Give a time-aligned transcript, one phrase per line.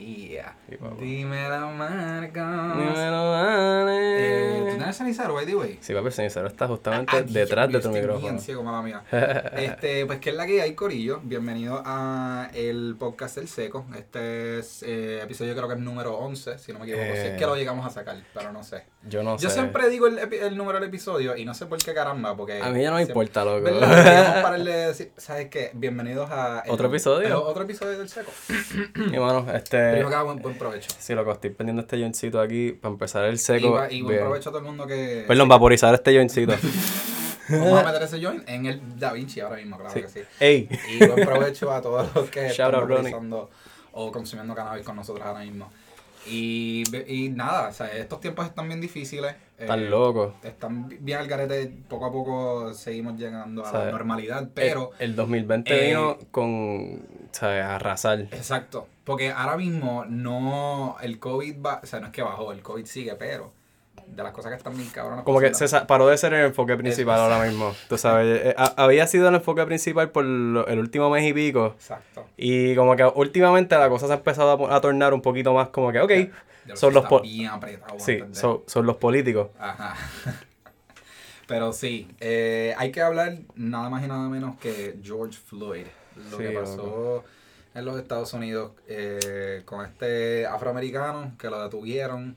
[0.00, 0.54] Yeah.
[0.78, 0.96] Papá.
[0.98, 2.76] Dímelo, Marcos.
[2.76, 3.99] Dímelo,
[5.00, 5.16] Eh, ¿Tú dale.
[5.16, 5.78] tienes cenicero, by the way?
[5.80, 8.20] Sí, papi, el está justamente detrás yo de tu micrófono.
[8.20, 9.02] bien ciego, mala mía.
[9.56, 11.20] Este, pues que es la que hay, Corillo.
[11.22, 13.86] Bienvenido a el podcast El Seco.
[13.96, 17.04] Este es eh, episodio creo que es número 11, si no me equivoco.
[17.12, 17.36] Si es Eh.
[17.38, 18.84] que lo llegamos a sacar, pero no sé.
[19.08, 19.44] Yo no sé.
[19.44, 22.60] Yo siempre digo el, el número del episodio y no sé por qué caramba, porque...
[22.60, 23.80] A mí ya no me siempre- importa, loco.
[23.80, 25.70] Pararle de decir, ¿sabes qué?
[25.74, 26.62] Bienvenidos a...
[26.64, 27.26] el- ¿Otro episodio?
[27.26, 28.30] el otro episodio del Seco.
[29.12, 29.90] Y bueno, este.
[29.92, 30.90] Primero que buen, buen provecho.
[30.98, 33.78] Sí, loco, estoy pendiendo este jointcito aquí para empezar el seco.
[33.90, 34.20] y buen bien.
[34.26, 35.24] provecho a todo el mundo que...
[35.26, 36.54] Perdón, vaporizar este jointcito.
[37.48, 40.02] Vamos a meter ese joint en el Da Vinci ahora mismo, claro Sí.
[40.02, 40.20] que sí.
[40.38, 40.68] Ey.
[40.88, 43.50] Y buen provecho a todos los que Shout están utilizando
[43.92, 45.70] o consumiendo cannabis con nosotros ahora mismo.
[46.26, 49.34] Y, y nada, o sea, estos tiempos están bien difíciles.
[49.58, 50.34] Están eh, locos.
[50.42, 54.92] Están bien al garete, poco a poco seguimos llegando a la normalidad, pero...
[54.98, 57.02] El, el 2020 eh, vino con.
[57.32, 57.64] ¿Sabes?
[57.64, 58.20] Arrasar.
[58.32, 62.62] Exacto, porque ahora mismo no, el COVID va, o sea, no es que bajó, el
[62.62, 63.52] COVID sigue, pero
[64.14, 65.24] de las cosas que están bien cabronas.
[65.24, 67.74] Como que se paró de ser el enfoque principal ahora mismo.
[67.88, 71.74] Tú sabes, eh, ha- había sido el enfoque principal por el último mes y pico.
[71.76, 72.26] Exacto.
[72.36, 75.92] Y como que últimamente la cosa se ha empezado a, tornar un poquito más como
[75.92, 76.12] que, ok,
[76.74, 77.50] son los, bien
[77.98, 79.48] sí, son, son los políticos.
[79.58, 79.94] Ajá.
[81.46, 85.86] Pero sí, eh, hay que hablar nada más y nada menos que George Floyd.
[86.30, 87.24] Lo Sí, que pasó
[87.74, 92.36] en los Estados Unidos eh, con este afroamericano que lo detuvieron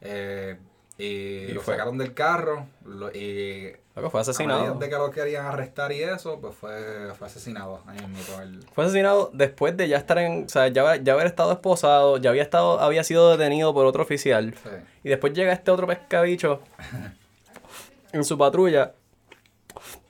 [0.00, 0.58] eh,
[1.00, 4.74] y, Y lo fue- sacaron del carro lo- y Loco, fue a asesinado.
[4.78, 8.40] de que lo querían arrestar y eso, pues fue, fue asesinado ahí mismo.
[8.40, 11.52] El, Fue asesinado después de ya estar en, o sea, ya, haber- ya haber estado
[11.52, 14.54] esposado, ya había estado, había sido detenido por otro oficial.
[14.62, 14.70] sí.
[15.04, 16.60] Y después llega este otro pescabicho
[18.12, 18.94] en su patrulla.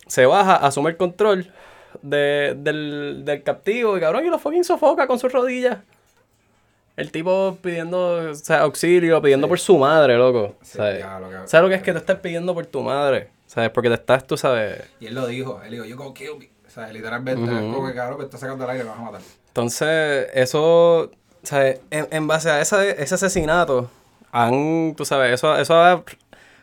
[0.07, 1.53] Se baja, asume el control
[2.03, 5.79] de- del, del captivo y cabrón, y lo fucking sofoca con sus rodillas.
[7.01, 9.49] El tipo pidiendo o sea, auxilio, pidiendo Sí.
[9.49, 10.55] por su madre, loco.
[10.63, 11.05] Sí, ¿Sabes?
[11.21, 13.29] lo que- ¿Sabes lo que es que tú estás pidiendo por tu madre?
[13.47, 13.71] ¿Sabes?
[13.71, 14.83] Porque te estás, tú sabes.
[15.01, 16.51] Y él lo dijo, él dijo, yo go kill me.
[16.67, 17.75] O sea, literalmente, es Ujú.
[17.75, 19.21] como que cabrón, que está sacando el aire, lo vas a matar.
[19.49, 21.11] Entonces, eso,
[21.43, 21.81] ¿sabes?
[21.91, 23.91] En, en base a ese, ese asesinato,
[24.31, 26.05] han, tú sabes, eso, eso ha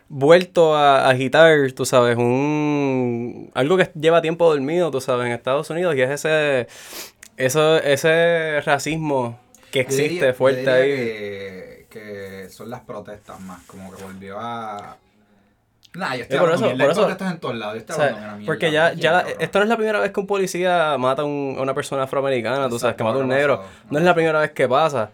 [0.08, 5.70] vuelto a agitar, tú sabes, un algo que lleva tiempo dormido, tú sabes, en Estados
[5.70, 6.68] Unidos, y es ese,
[7.36, 9.38] eso, ese racismo
[9.72, 10.88] que existe diría- fuerte ahí.
[10.90, 14.98] Que, que son las protestas más, como que volvió a...
[15.94, 17.96] Nah, yo estoy Eh, por hablando eso- por eso- protestas en todos lados, yo estoy
[17.96, 18.40] O sea, mierda.
[18.46, 21.26] porque ya, ya la- esto no es la primera vez que un policía mata a
[21.26, 23.58] un- a una persona afroamericana, tú sabes, Exacto, que mata a un negro.
[23.60, 25.12] pasado, no es la primera vez que pasa.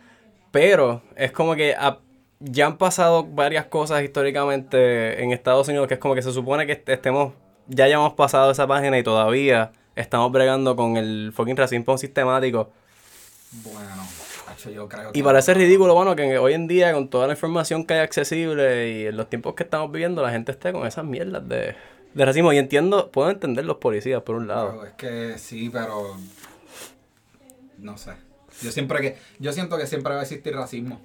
[0.51, 1.99] Pero es como que ha-
[2.39, 6.65] ya han pasado varias cosas históricamente en Estados Unidos que es como que se supone
[6.65, 7.33] que est- estemos,
[7.67, 12.71] ya hayamos pasado esa página y todavía estamos bregando con el fucking racismo sistemático.
[13.63, 14.03] Bueno,
[14.69, 15.19] yo creo que...
[15.19, 18.91] Y parece ridículo, bueno, que hoy en día con toda la información que hay accesible
[18.91, 21.75] y en los tiempos que estamos viviendo, la gente esté con esas mierdas de,
[22.13, 22.53] de racismo.
[22.53, 24.71] Y entiendo, puedo entender los policías por un lado.
[24.71, 26.17] Claro, es que sí, pero...
[27.77, 28.11] No sé.
[28.61, 29.17] Yo siempre que...
[29.39, 31.01] Yo siento que siempre va a existir racismo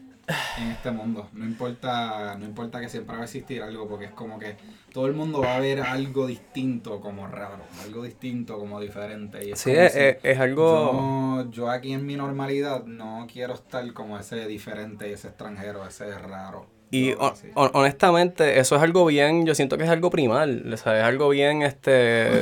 [0.59, 1.29] en este mundo.
[1.33, 4.57] No importa, no importa que siempre va a existir algo, porque es como que
[4.93, 9.47] todo el mundo va a ver algo distinto como raro, algo distinto como diferente.
[9.47, 11.45] Y es Sí, es, si- es- es algo...
[11.45, 16.17] Yo, yo aquí en mi normalidad no quiero estar como ese diferente, ese extranjero, ese
[16.19, 16.67] raro.
[16.91, 20.99] Y hon- honestamente, eso es algo bien, yo siento que es algo primal, o sea,
[20.99, 21.91] es algo bien este,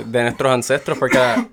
[0.05, 1.19] de nuestros ancestros, porque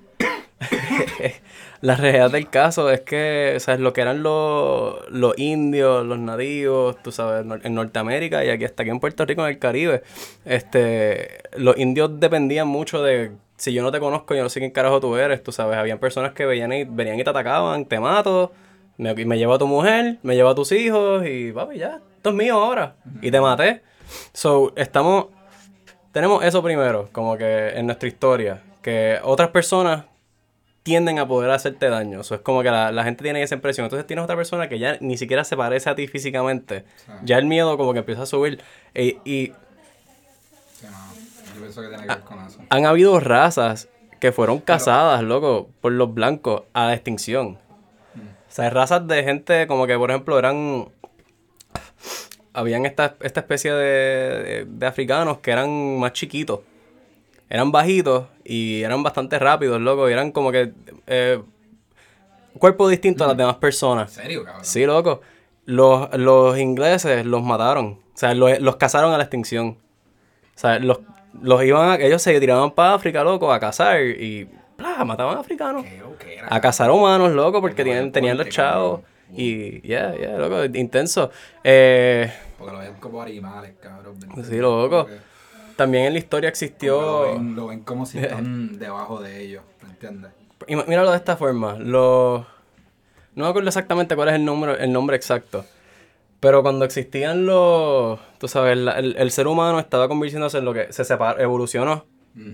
[1.84, 3.80] la, realidad del caso es que, ¿sabes?
[3.82, 8.84] Lo que eran los, los indios, los nativos, tú sabes, en Norteamérica y aquí hasta
[8.84, 10.04] aquí en Puerto Rico, en el Caribe,
[10.46, 14.72] este, los indios dependían mucho de, si yo no te conozco, yo no sé quién
[14.72, 18.00] carajo tú eres, tú sabes, habían personas que venían y, venían y te atacaban, te
[18.00, 18.52] mato,
[18.98, 22.30] me, me llevo a tu mujer, me llevo a tus hijos y papi, ya, esto
[22.30, 22.96] es mío ahora.
[23.22, 23.82] Y te maté.
[24.32, 25.26] So, estamos,
[26.14, 30.06] tenemos eso primero, como que en nuestra historia, que otras personas
[30.84, 32.22] tienden a poder hacerte daño.
[32.22, 33.86] Eso es como que la, la gente tiene esa impresión.
[33.86, 36.84] Entonces tienes otra persona que ya ni siquiera se parece a ti físicamente.
[36.98, 37.12] Sí.
[37.24, 38.62] Ya el miedo como que empieza a subir.
[38.94, 39.54] E- y
[40.80, 42.60] Sí, no, yo pienso que tiene que ver con eso.
[42.70, 43.88] han habido razas
[44.20, 47.58] que fueron cazadas, loco, por los blancos a la extinción.
[48.16, 50.90] O sea, razas de gente como que, por ejemplo, eran...
[52.56, 56.60] Habían esta, esta especie de, de- de africanos que eran más chiquitos.
[57.54, 60.10] Eran bajitos y eran bastante rápidos, loco.
[60.10, 60.74] Y eran como que...
[61.06, 61.40] eh,
[62.58, 64.12] cuerpo distinto a las demás ¿En personas.
[64.12, 64.66] serio, cabrón?
[64.66, 65.22] Sí, loco.
[65.66, 68.00] Los, los ingleses los mataron.
[68.14, 69.78] O sea, los, los cazaron a la extinción.
[70.56, 71.00] O sea, los,
[71.42, 75.06] los iban a, ellos se tiraban para África, loco, a cazar y ¡plá!
[75.06, 75.84] mataban africanos.
[75.86, 79.02] Qué loquera, A cazar humanos, loco, porque Qué tienen, tenían los chavos.
[79.36, 81.30] Y, yeah, yeah, loco, intenso.
[81.64, 84.16] Eh, Porque lo ven como animales, cabrón.
[84.36, 85.06] ¿me sí, loco.
[85.06, 85.33] Como que-
[85.76, 87.02] También en la historia existió...
[87.02, 90.32] Lo ven, lo ven como si están debajo de ellos, ¿me entiendes?
[90.68, 91.74] Y Míralo de esta forma.
[91.80, 92.46] Los...
[93.36, 95.66] No me acuerdo exactamente cuál es el nombre, el nombre exacto.
[96.40, 98.20] Pero cuando existían los...
[98.38, 102.06] Tú sabes, la- el, el ser humano estaba convirtiéndose en lo que se separó, evolucionó.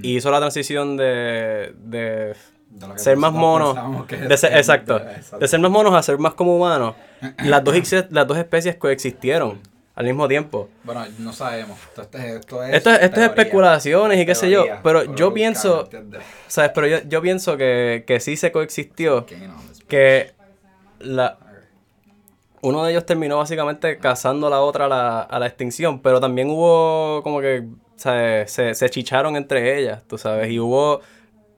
[0.01, 1.74] Y hizo la transición de...
[1.77, 2.36] de
[2.98, 3.75] ser más monos.
[4.10, 5.00] De ser, exacto.
[5.00, 5.39] de- exacto.
[5.39, 6.95] De ser más monos a ser más como humanos.
[7.44, 7.75] Las dos,
[8.12, 9.60] las dos especies coexistieron
[10.00, 10.69] al mismo tiempo.
[10.86, 11.78] Bueno, no sabemos.
[11.90, 14.63] Esto, esto es, esto es, Esto, especulaciones y qué sé yo.
[14.81, 15.90] Pero yo pienso...
[16.48, 16.72] ¿Sabes?
[16.74, 19.25] Pero yo, yo pienso que, que sí se coexistió.
[19.90, 20.31] Que
[21.00, 21.38] la
[22.62, 26.22] uno de ellos terminó básicamente cazando a la otra a la, a la extinción, pero
[26.22, 27.68] también hubo como que
[27.98, 28.52] ¿sabes?
[28.52, 31.02] Se, se chicharon entre ellas, tú sabes, y hubo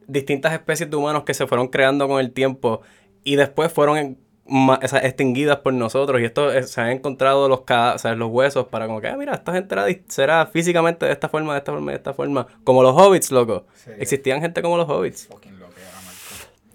[0.07, 2.81] distintas especies de humanos que se fueron creando con el tiempo
[3.23, 4.17] y después fueron
[4.51, 8.29] o sea, extinguidas por nosotros y esto eh, se han encontrado los o sea, los
[8.29, 11.59] huesos para como que ah, mira esta gente era, será físicamente de esta forma de
[11.59, 13.91] esta forma de esta forma como los hobbits loco Sí.
[13.97, 15.61] existían gente como los hobbits Fucking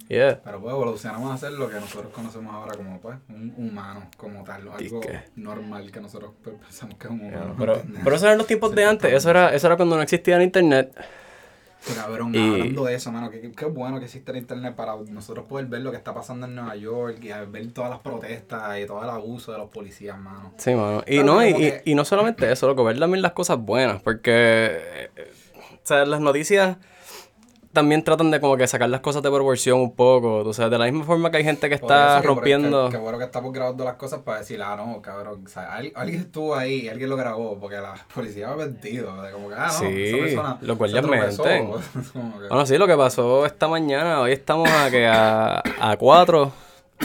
[0.09, 4.09] yeah Pero pues evolucionamos a ser lo que nosotros conocemos ahora como pues un humano
[4.17, 5.01] como tal, algo
[5.35, 7.55] normal que nosotros pues, pensamos que es un humano.
[7.59, 8.03] pero, ¿entiendes?
[8.05, 10.43] pero eso eran los tiempos de antes, eso era, eso era cuando no existía el
[10.43, 10.95] internet.
[11.95, 15.47] Cabrón, Y- hablando de eso, mano, qué, qué bueno que existe el internet para nosotros
[15.47, 18.87] poder ver lo que está pasando en Nueva York y ver todas las protestas y
[18.87, 20.53] todo el abuso de los policías, mano.
[20.57, 21.01] Sí, mano.
[21.07, 24.03] Y Pero no, y- que- y no solamente eso, loco, ver también las cosas buenas,
[24.03, 25.33] porque, eh, eh,
[25.75, 26.77] o sea, las noticias
[27.77, 30.77] también tratan de como que sacar las cosas de proporción un poco, o sea, de
[30.79, 32.89] la misma forma que hay gente que está que- rompiendo...
[32.91, 35.43] Qué bueno que estamos grabando las cosas para decir, ah, no, cabrón.
[35.47, 39.23] O sea, al- alguien estuvo ahí y alguien lo grabó porque la policía va mentido.
[39.23, 40.59] De como que, ah, no, Sí, esa persona.
[40.61, 41.09] tropezó.
[41.09, 41.67] mienten.
[42.13, 45.97] Como que- Bueno, sí, lo que pasó esta mañana, hoy estamos a que a, a
[45.97, 46.51] 4,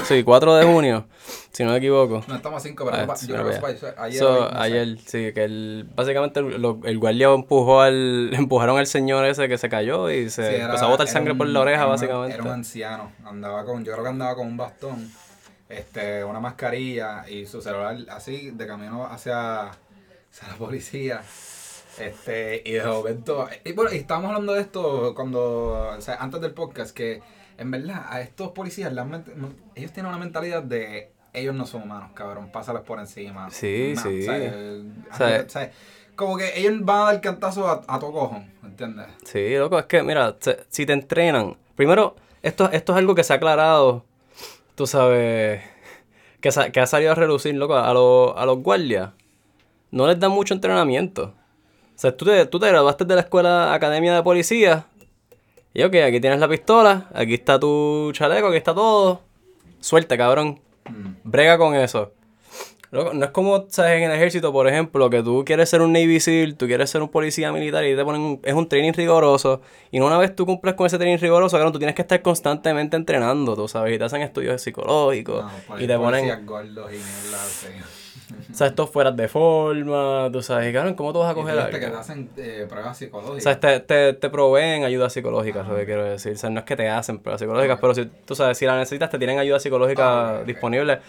[0.05, 1.05] sí, 4 de junio,
[1.51, 2.23] si no me equivoco.
[2.27, 4.19] No estamos a cinco, pero Ah, sí, yo creo que para fue ayer.
[4.19, 4.57] So, hoy, no sé.
[4.57, 9.47] ayer, sí, que el, básicamente el, lo- el guardia empujó al, empujaron al señor ese
[9.47, 11.77] que se cayó y se Sí, era- empezó a botar sangre por un- la oreja,
[11.81, 12.35] era básicamente.
[12.35, 15.11] Era un anciano, andaba con, yo creo que andaba con un bastón,
[15.69, 21.21] este, una mascarilla y su celular así de camino hacia, hacia la policía.
[21.99, 26.39] Este, y de momento, y bueno, y estábamos hablando de esto cuando, o sea, antes
[26.39, 27.21] del podcast, que
[27.61, 29.07] en verdad a estos policías, las
[29.75, 33.49] ellos tienen una mentalidad de ellos no son humanos, cabrón, pásales por encima.
[33.49, 34.09] Sí, sí.
[35.49, 35.71] sea, eh,
[36.15, 39.07] como que ellos van a dar cantazo a, a tu cojón, ¿entiendes?
[39.23, 40.35] Sí, loco, es que, mira,
[40.69, 44.03] si te entrenan, primero, esto, esto es algo que se ha aclarado,
[44.75, 45.61] tú sabes,
[46.41, 49.11] que, sa- que ha salido a relucir, loco, a, los- a los guardias,
[49.91, 51.33] no les dan mucho entrenamiento.
[51.95, 54.85] O sea, tú te, tú te graduaste de la escuela academia de policía,
[55.73, 59.21] y ok, aquí tienes la pistola, aquí está tu chaleco, aquí está todo,
[59.79, 60.59] suerte, cabrón,
[60.89, 61.13] Mm.
[61.23, 62.12] brega con eso.
[62.91, 64.01] No es como, ¿sabes?
[64.01, 67.01] En el ejército, por ejemplo, que tú quieres ser un Navy SEAL, tú quieres ser
[67.01, 69.62] un policía militar y te ponen, un- es un training riguroso.
[69.91, 72.21] Y no una vez tú cumples con ese training riguroso, claro, tú tienes que estar
[72.21, 78.00] constantemente entrenando, tú sabes, y te hacen estudios psicológicos No, y te ponen, gordos y.
[78.51, 81.55] o sea, estos fueras de forma, tú sabes, y cabrón, ¿cómo tú vas a coger
[81.55, 81.97] viste que te algo?
[81.99, 83.43] hacen eh, pruebas O psicológicas.
[83.43, 86.33] sea, te, te, te proveen ayuda psicológica, es lo que quiero decir.
[86.33, 88.77] O sea, no es que te hacen pruebas psicológicas, pero si tú sabes, si la
[88.77, 90.99] necesitas, te tienen ayuda psicológica Ah, disponible.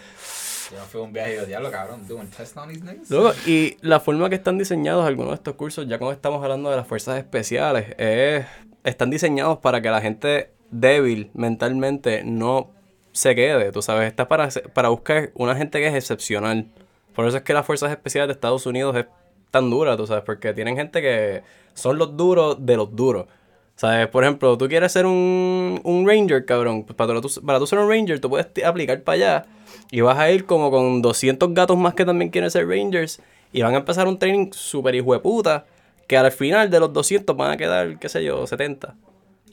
[0.71, 3.09] Yo fui a un viaje yo, diablo, cabrón, doing test on these niggas.
[3.11, 6.69] Luego, y la forma que están diseñados algunos de estos cursos, ya cuando estamos hablando
[6.71, 8.45] de las fuerzas especiales, es,
[8.83, 12.71] están diseñados para que la gente débil mentalmente no
[13.11, 16.65] se quede, tú sabes, está para, para buscar una gente que es excepcional.
[17.13, 19.05] Por eso es que las fuerzas especiales de Estados Unidos es
[19.51, 21.43] tan dura, tú sabes, porque tienen gente que
[21.73, 23.27] son los duros de los duros.
[23.75, 24.07] ¿Sabes?
[24.07, 26.83] Por ejemplo, tú quieres ser un, un ranger, cabrón.
[26.83, 29.45] Pues para tú, para tú ser un ranger, tú puedes aplicar para allá
[29.91, 33.19] y vas a ir como con 200 gatos más que también quieren ser rangers
[33.51, 35.65] y van a empezar un training súper hijo de puta
[36.07, 38.95] que al final de los 200 van a quedar, qué sé yo, 70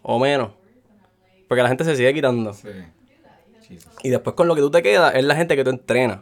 [0.03, 0.51] o menos.
[1.49, 2.53] Porque la gente se sigue quitando.
[2.53, 2.69] Sí.
[4.03, 6.21] Y después con lo que tú te quedas es la gente que tú entrenas.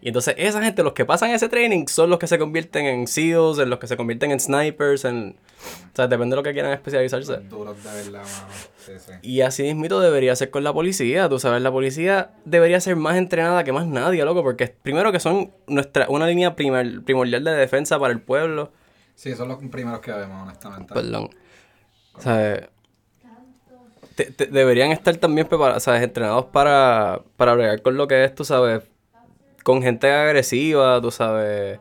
[0.00, 3.06] Y entonces esa gente, los que pasan ese training, son los que se convierten en
[3.08, 5.36] SEALs, en los que se convierten en snipers, en...
[5.92, 7.36] O sea, depende de lo que quieran especializarse.
[7.48, 8.52] Duros de verdad, mano.
[8.76, 9.12] Sí, sí.
[9.22, 13.16] Y así mismito debería ser con la policía, tú sabes, la policía debería ser más
[13.16, 17.52] entrenada que más nadie, loco, porque primero que son nuestra, una línea primer- primordial de
[17.52, 18.72] defensa para el pueblo.
[19.14, 20.92] Sí, son los primeros que vemos, honestamente.
[20.92, 21.30] Perdón.
[22.14, 22.68] O sea,
[24.16, 26.02] te- te- deberían estar también preparados, ¿sabes?
[26.02, 28.82] entrenados para, para bregar con lo que es, tú sabes,
[29.62, 31.78] con gente agresiva, tú sabes.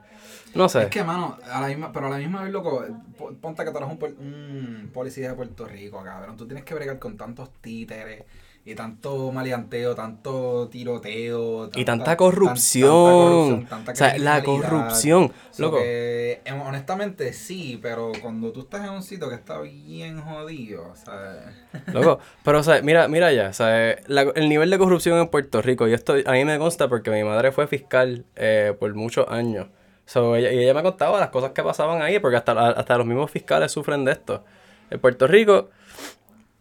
[0.54, 0.84] No sé.
[0.84, 2.84] Es que, mano, a la misma, pero a la misma vez, loco,
[3.18, 6.36] po- ponte que tú eres un, un policía de Puerto Rico, cabrón.
[6.36, 8.24] Tú tienes que bregar con tantos títeres
[8.64, 11.72] y tanto maleanteo, tanto tiroteo.
[11.74, 12.92] y tanta corrupción.
[12.92, 15.32] o sea, la corrupción.
[15.58, 15.78] Loco.
[15.78, 20.94] Que, em, honestamente sí, pero cuando tú estás en un sitio que está bien jodido,
[20.96, 21.42] ¿sabes?
[21.94, 23.98] Loco, pero o sea, mira, mira ya, ¿sabes?
[24.08, 27.24] el nivel de corrupción en Puerto Rico, y esto a mí me consta porque mi
[27.24, 29.68] madre fue fiscal eh, por muchos años.
[30.06, 33.08] So, ella, y ella me contaba las cosas que pasaban ahí, porque hasta, hasta los
[33.08, 34.44] mismos fiscales sufren de esto.
[34.90, 35.70] En Puerto Rico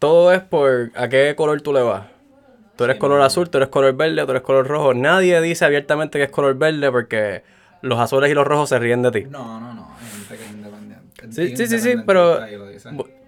[0.01, 2.07] todo es por a qué color tú le vas.
[2.75, 4.95] Tú eres color azul, tú eres color verde, tú eres color rojo.
[4.95, 7.43] Nadie dice abiertamente que es color verde porque
[7.83, 9.25] los azules y los rojos se ríen de ti.
[9.29, 9.95] No, no, no.
[10.01, 11.27] Hay gente que es independiente.
[11.31, 12.41] Sí, sí, sí, sí, pero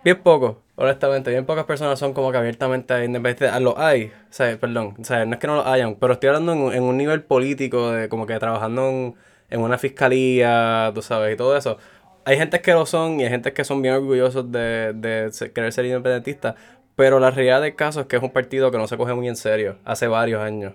[0.03, 1.31] bien poco, honestamente.
[1.31, 3.51] Bien pocas personas son como que abiertamente independientes.
[3.53, 4.95] Ah, lo hay, o sea, perdón.
[4.99, 7.91] O sea, no es que no lo hayan, pero estoy hablando en, un nivel político,
[7.91, 9.15] de como que trabajando en,
[9.51, 11.77] en una fiscalía, tú sabes, y todo eso
[12.25, 15.73] hay gente que lo son y hay gente que son bien orgullosos de, de querer
[15.73, 16.55] ser independentistas,
[16.97, 19.29] pero la realidad del caso es que es un partido que no se coge muy
[19.29, 20.75] en serio hace varios años.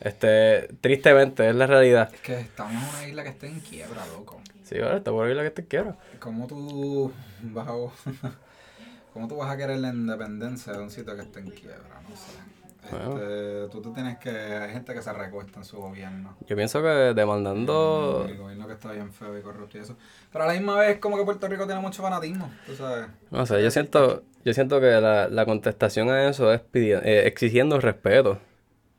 [0.00, 2.10] Este, tristemente, es la realidad.
[2.12, 4.40] Es que estamos en una isla que está en quiebra, loco.
[4.62, 5.96] Sí, ahora está una isla que está en quiebra.
[6.18, 7.12] ¿Cómo tú
[7.42, 7.72] vas a,
[9.12, 12.02] ¿Cómo tú vas a querer la independencia de un sitio que está en quiebra?
[12.08, 12.55] No sé.
[12.86, 14.30] Este, tú, tú, tienes que.
[14.30, 16.36] Hay gente que se recuesta en su gobierno.
[16.46, 18.24] Yo pienso que demandando.
[18.28, 19.96] El, gobierno que está bien feo y corrupto y eso.
[20.32, 23.08] Pero a la misma vez, como que Puerto Rico tiene mucho fanatismo, tú sabes.
[23.30, 27.26] No sé, yo siento, yo siento que la, la contestación a eso es pidiendo, eh,
[27.26, 28.38] exigiendo respeto.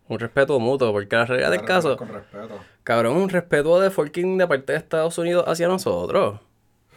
[0.09, 1.97] Un respeto mutuo, porque la realidad del caso.
[1.97, 2.59] Con respeto.
[2.83, 6.39] Cabrón, un respeto de fucking de parte de Estados Unidos hacia nosotros.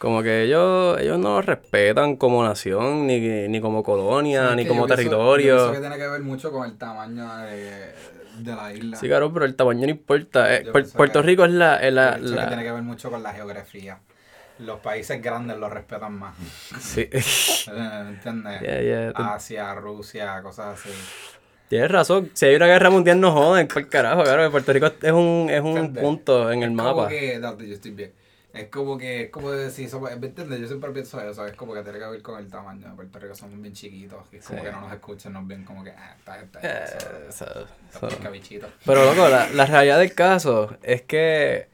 [0.01, 4.87] Como que ellos, ellos no nos respetan como nación, ni, ni como colonia, ni como
[4.87, 5.57] territorio.
[5.57, 7.93] Eso que tiene que ver mucho con el tamaño de,
[8.47, 8.97] la isla.
[8.97, 10.57] Sí, claro, pero el tamaño no importa.
[10.57, 10.65] Eh,
[10.97, 11.77] Puerto Rico es la...
[11.77, 12.45] Es la, la...
[12.45, 14.01] Que tiene que ver mucho con la geografía.
[14.61, 16.35] Los países grandes lo respetan más.
[16.81, 17.07] Sí.
[17.71, 19.13] ¿Entiendes?
[19.17, 20.97] Asia, Rusia, cosas así.
[21.69, 25.13] Tienes razón, si hay una guerra mundial no joden, por carajo, claro, Puerto Rico es
[25.13, 27.07] un, es un punto en el mapa.
[27.07, 28.13] Que, yo estoy bien.
[28.53, 30.61] Es como que, es como decir, somos, ¿me entiendes?
[30.61, 32.89] Yo siempre pienso eso, es como que tiene que ver con el tamaño.
[32.89, 35.65] De Puerto Rico, somos bien chiquitos, y es como que no nos escuchan, nos ven
[35.65, 37.47] como que, ah, está, está, eh, eso,
[38.85, 41.69] Pero loco, la, la realidad del caso es que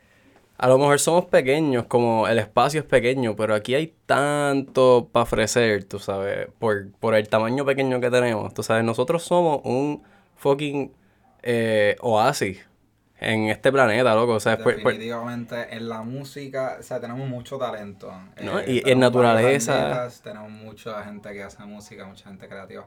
[0.59, 5.25] a lo mejor somos pequeños, como el espacio es pequeño, pero aquí hay tanto para
[5.25, 10.03] ofrecer, tú sabes, por, por el tamaño pequeño que tenemos, tú sabes, nosotros somos un
[10.37, 10.93] fucking
[11.43, 12.67] eh, oasis
[13.21, 14.35] en este planeta, loco.
[14.35, 18.13] O sea, Definitivamente en la música, o sea, tenemos mucho talento.
[18.43, 18.61] ¿No?
[18.61, 20.09] Eh, y en naturaleza.
[20.23, 22.87] tenemos mucha gente que hace música, mucha gente creativa.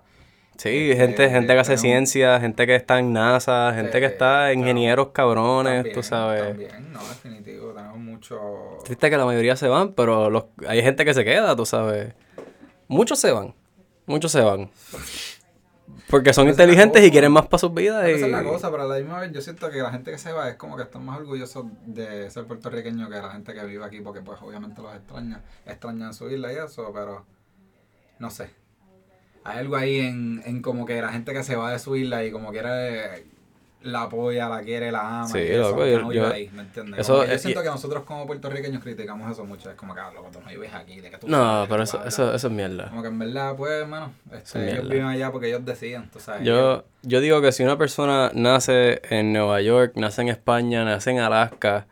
[0.57, 5.07] Sí, gente, gente que hace ciencia, gente que está en NASA, gente que está ingenieros
[5.13, 6.49] cabrones, tú sabes.
[6.49, 8.77] También, no, definitivo, tenemos mucho...
[8.83, 12.13] Triste que la mayoría se van, pero los, hay gente que se queda, tú sabes.
[12.89, 13.55] Muchos se van,
[14.05, 14.69] muchos se van.
[16.09, 18.07] Porque son inteligentes y quieren más para sus vidas.
[18.07, 20.17] Esa es la cosa, pero a la misma vez yo siento que la gente que
[20.17, 23.63] se va es como que están más orgullosos de ser puertorriqueño que la gente que
[23.65, 27.25] vive aquí, porque pues obviamente los extraña, extrañan su isla y eso, pero
[28.17, 28.49] no sé.
[29.43, 32.25] Hay algo ahí en, en como que la gente que se va de su isla
[32.25, 33.25] y como quiere
[33.81, 35.27] la apoya, la quiere, la ama.
[35.27, 36.99] Sí, loco, yo, yo, ahí, ¿me entiendes?
[36.99, 39.69] Eso, yo siento que nosotros como puertorriqueños criticamos eso mucho.
[39.69, 42.03] Es como que, ah, loco, tú no vives aquí, de que tú No, pero eso,
[42.05, 42.89] eso, eso es mierda.
[42.89, 46.45] Como que en verdad, pues, hermano, este, ellos viven allá porque ellos deciden, tú sabes.
[46.45, 51.11] Yo, yo digo que si una persona nace en Nueva York, nace en España, nace
[51.11, 51.87] en Alaska,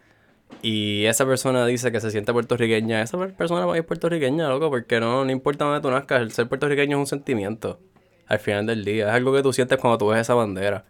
[0.61, 4.69] y esa persona dice que se siente puertorriqueña, esa persona va a ir puertorriqueña, loco,
[4.69, 7.79] porque no, no importa dónde tú nazcas, el ser puertorriqueño es un sentimiento.
[8.27, 10.83] Al final del día, es algo que tú sientes cuando tú ves esa bandera.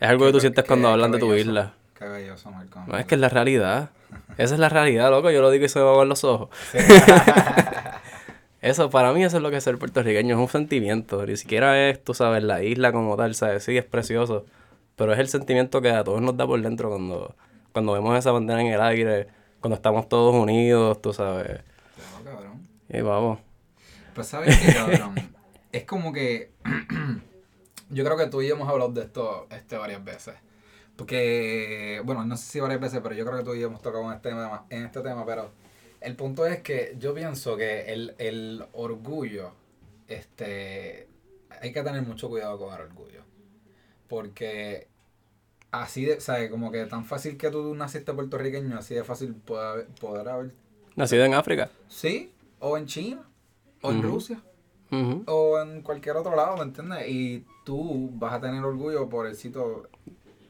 [0.00, 1.74] Es algo que tú sientes cuando hablan de tu isla.
[2.86, 3.90] No, es que es la realidad.
[4.38, 5.30] Esa es la realidad, loco.
[5.30, 6.48] Yo lo digo y se me van los ojos.
[8.62, 10.34] eso, para mí, eso es lo que es ser puertorriqueño.
[10.34, 11.26] Es un sentimiento.
[11.26, 13.62] Ni siquiera es, tú sabes, la isla como tal, ¿sabes?
[13.62, 14.46] Sí, es precioso.
[14.96, 17.34] Pero es el sentimiento que a todos nos da por dentro cuando,
[17.72, 19.26] cuando vemos esa bandera en el aire,
[19.60, 21.60] cuando estamos todos unidos, tú sabes.
[22.24, 22.66] cabrón.
[22.88, 23.38] Y vamos.
[24.14, 25.14] Pues, ¿sabes qué, cabrón?
[25.72, 26.52] es como que.
[27.90, 30.34] Yo creo que tú y yo hemos hablado de esto este, varias veces.
[30.96, 33.82] Porque, bueno, no sé si varias veces, pero yo creo que tú y yo hemos
[33.82, 35.50] tocado en este tema, en este tema pero
[36.00, 39.52] el punto es que yo pienso que el, el orgullo,
[40.08, 41.08] este,
[41.60, 43.22] hay que tener mucho cuidado con el orgullo.
[44.08, 44.88] Porque
[45.70, 46.50] así de, ¿sabes?
[46.50, 50.52] Como que tan fácil que tú naciste puertorriqueño, así de fácil poder, poder haber...
[50.96, 51.70] Nacido en África.
[51.88, 53.22] Sí, o en China,
[53.82, 54.42] o en Rusia
[55.26, 57.08] o en cualquier otro lado, ¿me entiendes?
[57.08, 59.88] Y tú vas a tener orgullo por el sitio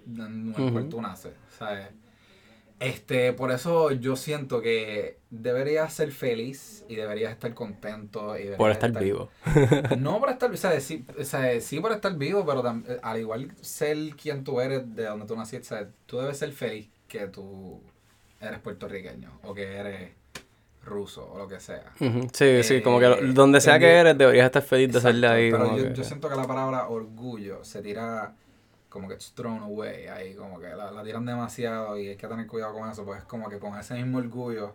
[0.06, 1.88] en el cual tú naces, ¿sabes?
[2.80, 8.38] Este, por eso yo siento que deberías ser feliz y deberías estar contento.
[8.38, 9.28] Y por estar, vivo.
[9.98, 12.62] no por estar, o sea, sí, o sea, sí por estar vivo, pero
[13.02, 17.26] al igual ser quien tú eres, de donde tú naciste, tú debes ser feliz que
[17.26, 17.82] tú
[18.40, 20.12] eres puertorriqueño o que eres
[20.84, 21.92] ruso o lo que sea.
[22.32, 25.26] Sí, sí, como que eh, donde sea que eres deberías estar feliz de ser de
[25.26, 25.50] ahí.
[25.50, 28.34] Pero yo, yo siento que la palabra orgullo se tira
[28.90, 32.26] como que it's thrown away ahí, como que la, la, tiran demasiado y hay que
[32.26, 34.74] tener cuidado con eso, pues es como que con ese mismo orgullo,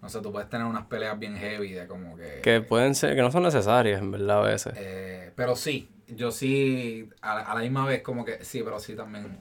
[0.00, 2.40] no sé, tú puedes tener unas peleas bien heavy de como que...
[2.42, 4.72] Que pueden ser, que no son necesarias, en verdad, a veces.
[4.76, 8.96] Eh, pero sí, yo sí, a, a la misma vez como que sí, pero sí
[8.96, 9.38] también,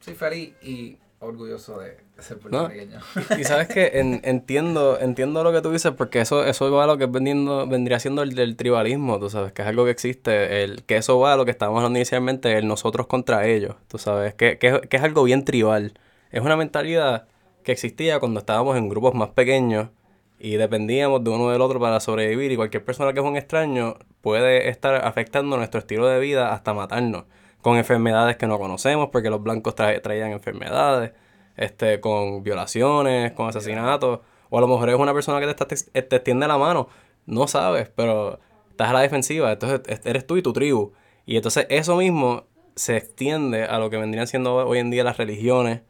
[0.00, 3.00] soy feliz y orgulloso de ser puertorriqueño.
[3.38, 3.90] Y, sabes que
[4.24, 7.98] entiendo, entiendo lo que tú dices, porque eso, eso va a lo que vendiendo, vendría
[7.98, 11.34] siendo el del tribalismo, tú sabes, que es algo que existe, el, que eso va
[11.34, 14.96] a lo que estábamos hablando inicialmente, el nosotros contra ellos, tú sabes, que, que, que
[14.96, 15.94] es algo bien tribal.
[16.30, 17.26] Es una mentalidad
[17.62, 19.88] que existía cuando estábamos en grupos más pequeños
[20.38, 23.96] y dependíamos de uno del otro para sobrevivir y cualquier persona que es un extraño
[24.20, 27.24] puede estar afectando nuestro estilo de vida hasta matarnos
[27.64, 31.12] con enfermedades que no conocemos, porque los blancos traían enfermedades,
[31.56, 35.66] este, con violaciones, con asesinatos, o a lo mejor es una persona que te, está,
[36.06, 36.90] te, extiende la mano,
[37.24, 40.92] no sabes, pero estás a la defensiva, entonces eres tú y tu tribu.
[41.24, 42.44] Y entonces eso mismo
[42.76, 45.80] se extiende a lo que vendrían siendo hoy en día las religiones.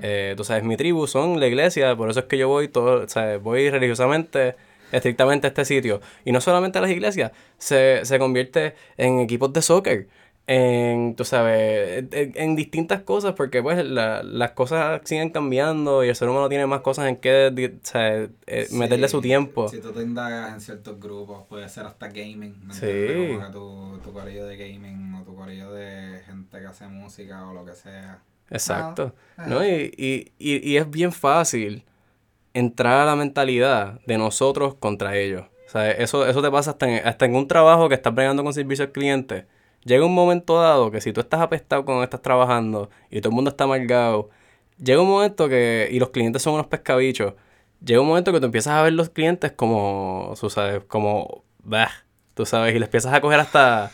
[0.00, 3.02] Eh, tú sabes, mi tribu son la iglesia, por eso es que yo voy todo,
[3.02, 4.54] o sea, voy religiosamente,
[4.92, 6.00] estrictamente a este sitio.
[6.24, 10.06] Y no solamente a las iglesias, se, se convierte en equipos de soccer
[10.50, 16.26] en, tú sabes, en, distintas cosas, porque pues las cosas siguen cambiando y el ser
[16.30, 19.68] humano tiene más cosas en que eh, meterle su tiempo.
[19.68, 23.36] Si tú te indagas en ciertos grupos, puede ser hasta gaming, sí.
[23.36, 27.52] Como tu, tu corillo de gaming o tu corillo de gente que hace música o
[27.52, 28.22] lo que sea.
[28.48, 29.14] Exacto.
[29.46, 29.62] ¿no?
[29.62, 31.84] Y, y, y, y es bien fácil
[32.54, 35.44] entrar a la mentalidad de nosotros contra ellos.
[35.66, 38.42] O sea, eso, eso te pasa hasta en, hasta en un trabajo que estás bregando
[38.42, 39.44] con servicio al cliente
[39.84, 43.34] llega un momento dado que si tú estás apestado cuando estás trabajando y todo el
[43.34, 44.30] mundo está amargado,
[44.82, 47.34] llega un momento que, y los clientes son unos pescabichos,
[47.84, 51.90] llega un momento que tú empiezas a ver los clientes como, tú sabes, como, bah,
[52.38, 53.90] tú sabes, y les empiezas a coger hasta...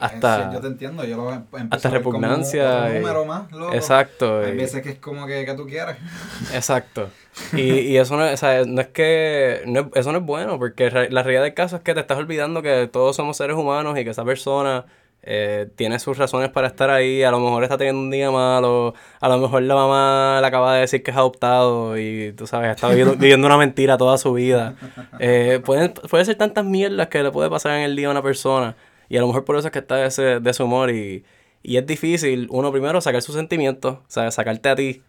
[0.00, 2.88] hasta yo te entiendo, yo lo Hasta repugnancia.
[2.88, 3.74] número más, loco.
[3.74, 4.40] Exacto.
[4.40, 5.96] Hay veces que es como que, que tú quieres.
[6.54, 7.10] Exacto.
[7.52, 10.90] Y, y eso no, o sea, no es que, no eso no es bueno, porque
[10.90, 14.04] la realidad del caso es que te estás olvidando que todos somos seres humanos y
[14.04, 14.86] que esa persona
[15.22, 18.94] eh, tiene sus razones para estar ahí, a lo mejor está teniendo un día malo,
[19.20, 22.70] a lo mejor la mamá le acaba de decir que es adoptado y tú sabes,
[22.70, 24.76] está viviendo, una mentira toda su vida.
[25.18, 28.22] Eh, pueden, puede ser tantas mierdas que le puede pasar en el día a una
[28.22, 28.76] persona.
[29.10, 30.90] Y a lo mejor por eso es que está de ese, de ese humor.
[30.90, 31.24] Y,
[31.62, 35.02] y es difícil, uno primero sacar sus sentimientos, o sea, sacarte a ti.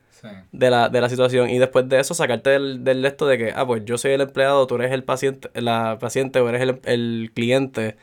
[0.51, 1.49] De, la, de la situación.
[1.49, 4.21] Y después de eso sacarte del, del esto de que, ah, pues yo soy el
[4.21, 7.97] empleado, tú eres el paciente, la paciente o eres el, el cliente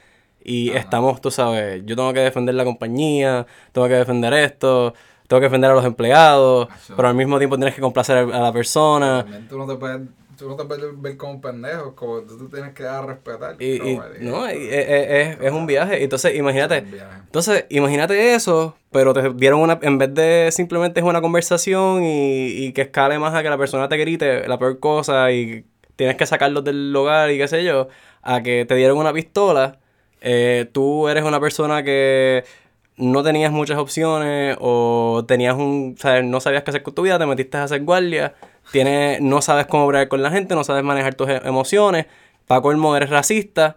[0.49, 4.95] y estamos, tú sabes, yo tengo que defender la compañía, tengo que defender esto,
[5.27, 8.53] tengo que defender a los empleados, pero al mismo tiempo tienes que complacer a la
[8.53, 9.27] persona.
[9.47, 10.01] Tú no te puedes,
[10.39, 13.63] tú no te puedes ver como un pendejo, como tú tienes que dar a respetar.
[13.63, 16.03] Y, no, es, es, un viaje.
[16.03, 16.79] Entonces, imagínate,
[17.27, 22.47] entonces, imagínate eso, pero te dieron una, en vez de simplemente es una conversación y,
[22.47, 26.17] y que escale más a que la persona te grite la peor cosa y tienes
[26.17, 27.89] que sacarlos del lugar y qué sé yo,
[28.23, 29.79] a que te dieron una pistola
[30.21, 32.45] eh, tú eres una persona que
[32.99, 37.27] no tenías muchas opciones o tenías un, no sabías qué hacer con tu vida, te
[37.27, 38.35] metiste a hacer guardia,
[38.73, 42.07] tienes, no sabes cómo hablar con la gente, no sabes manejar tus e-, emociones,
[42.47, 43.77] para colmo eres racista.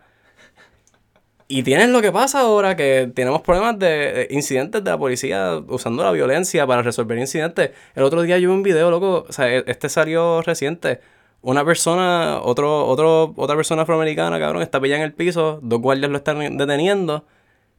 [1.48, 6.02] Y tienes lo que pasa ahora, que tenemos problemas de incidentes de la policía usando
[6.04, 7.72] la violencia para resolver incidentes.
[7.94, 11.02] El otro día yo vi un video, loco, o sea, e-, este salió reciente
[11.42, 16.12] una persona, otro, otro, otra persona afroamericana, cabrón, está pillada en el piso, dos guardias
[16.12, 17.26] lo están deteniendo,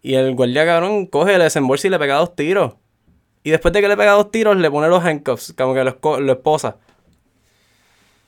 [0.02, 2.74] y el guardia, cabrón, coge, le desembolsa y le pega dos tiros.
[3.44, 6.20] Y después de que le pega dos tiros, le pone los handcuffs, como que lo,
[6.20, 6.76] lo esposa.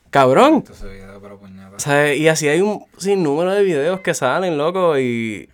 [0.09, 0.63] Cabrón.
[1.75, 5.49] O sea, y así hay un sinnúmero de videos que salen, loco, y...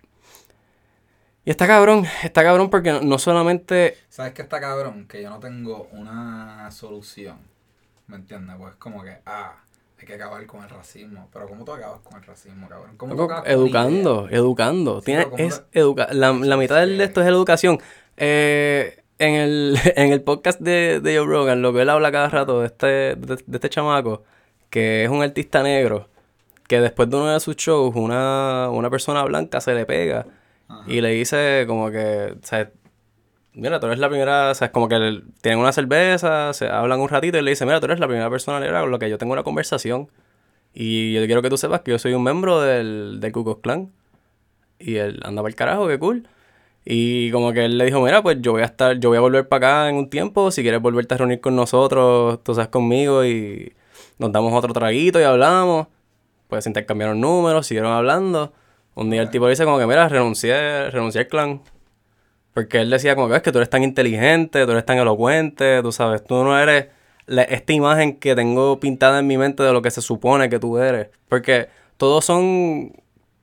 [1.43, 3.97] Y está cabrón, está cabrón porque no solamente...
[4.09, 5.07] ¿Sabes qué está cabrón?
[5.07, 7.39] Que yo no tengo una solución.
[8.05, 8.55] ¿Me entiendes?
[8.59, 9.55] Pues como que, ah,
[10.01, 11.29] hay que acabar con el racismo.
[11.31, 12.97] Pero ¿cómo tú acabas con el racismo, cabrón?
[12.97, 13.13] ¿Cómo
[13.45, 15.01] educando, educando.
[15.01, 17.79] Tiene, es educa la, la, mitad de esto es educación.
[18.17, 22.29] Eh, en, el, en el podcast de, de Joe Rogan, lo que él habla cada
[22.29, 24.23] rato de este, de, este chamaco,
[24.71, 26.09] que es un artista negro,
[26.67, 30.25] que después de uno de sus shows, una, una persona blanca se le pega
[30.87, 32.71] y le dice como que, o sea,
[33.53, 36.99] mira, tú eres la primera, o sea, es como que tienen una cerveza, se hablan
[36.99, 39.09] un ratito y le dicen, mira, tú eres la primera persona negra con la que
[39.09, 40.09] yo tengo una conversación.
[40.73, 43.61] Y yo quiero que tú sepas que yo soy un miembro del, del Ku Klux
[43.61, 43.91] Klan.
[44.79, 46.27] Y él anda para el carajo, qué cool.
[46.85, 49.21] Y como que él le dijo, mira, pues yo voy a estar, yo voy a
[49.21, 52.69] volver para acá en un tiempo, si quieres volverte a reunir con nosotros, tú sabes
[52.69, 53.73] conmigo y
[54.17, 55.87] nos damos otro traguito y hablamos.
[56.47, 58.53] Pues intercambiaron números, siguieron hablando.
[58.95, 61.61] Un día el tipo le dice como que, mira, renuncié, renuncié al clan.
[62.53, 65.81] Porque él decía como que es que tú eres tan inteligente, tú eres tan elocuente,
[65.81, 66.87] tú sabes, tú no eres
[67.25, 70.59] la- esta imagen que tengo pintada en mi mente de lo que se supone que
[70.59, 71.07] tú eres.
[71.29, 72.91] Porque todos son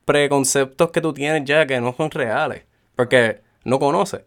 [0.05, 2.65] preconceptos que tú tienes ya que no son reales.
[2.97, 4.23] Porque no conoces.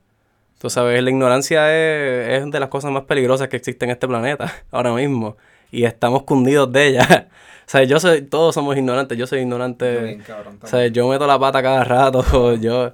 [0.60, 4.08] Tú sabes, la ignorancia es, es de las cosas más peligrosas que existen en este
[4.08, 5.38] planeta ahora mismo.
[5.72, 7.30] Y estamos cundidos de ella.
[7.68, 10.02] o sea, yo soy, todos somos ignorantes, yo soy ignorante.
[10.02, 12.94] Bien cabrón O sea, yo meto la pata cada rato, yo...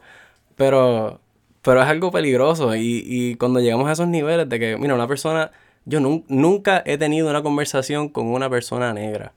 [0.55, 1.19] Pero,
[1.67, 5.07] pero es algo peligroso y, y cuando llegamos a esos niveles de que, mira, una
[5.07, 5.51] persona...
[5.85, 9.31] Yo nun- nunca he tenido una conversación con una persona negra.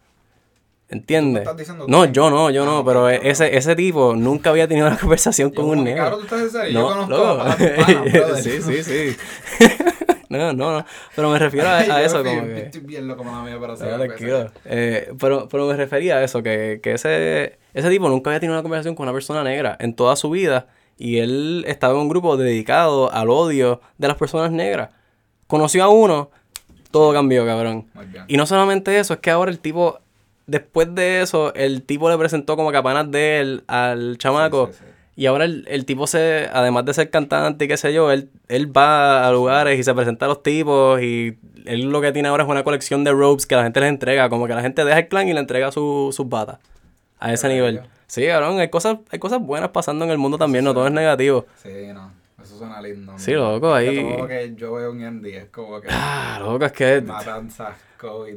[0.88, 1.44] ¿Entiendes?
[1.86, 2.12] No, tú?
[2.12, 5.54] yo no, yo Ah, no, pero ese, ese tipo nunca había tenido una conversación Yo
[5.54, 6.02] con un negro.
[6.02, 6.80] Cabrón, ¿tú estás en serio?
[6.80, 9.16] No, yo conozco a panas, sí, sí, sí.
[10.28, 10.86] no, no, no.
[11.14, 12.62] Pero me refiero a, a eso como que...
[12.62, 14.50] Estoy bien loco, mía, para hacer.
[14.64, 18.54] Eh, pero, pero me refería a eso, que, que ese, ese tipo nunca había tenido
[18.54, 20.66] una conversación con una persona negra en toda su vida
[21.00, 24.90] y él estaba en un grupo dedicado al odio de las personas negras.
[25.46, 26.30] Conoció a uno,
[26.90, 27.86] todo cambió, cabrón.
[28.28, 29.98] Y no solamente eso, es que ahora el tipo,
[30.46, 34.66] después de eso, el tipo le presentó como capanas de él al chamaco.
[34.68, 34.90] Sí, sí, sí.
[35.16, 38.28] Y ahora el, el tipo se, además de ser cantante y qué sé yo, él,
[38.48, 41.36] él va a lugares y se presenta a los tipos y
[41.66, 44.28] él lo que tiene ahora es una colección de robes que la gente les entrega,
[44.30, 46.58] como que la gente deja el clan y le entrega su- sus batas.
[47.20, 47.82] A ese nivel.
[48.06, 50.92] Sí, cabrón, hay cosas, hay cosas buenas pasando en el mundo también, no todo es
[50.92, 51.46] negativo.
[51.62, 52.10] Sí, no.
[52.42, 53.12] Eso suena lindo.
[53.18, 55.88] Sí, loco, Es que ahí- Todo lo que yo veo en Andy es como que.
[55.90, 57.00] Ah, loco, es que...
[57.02, 58.36] Matanzas, COVID.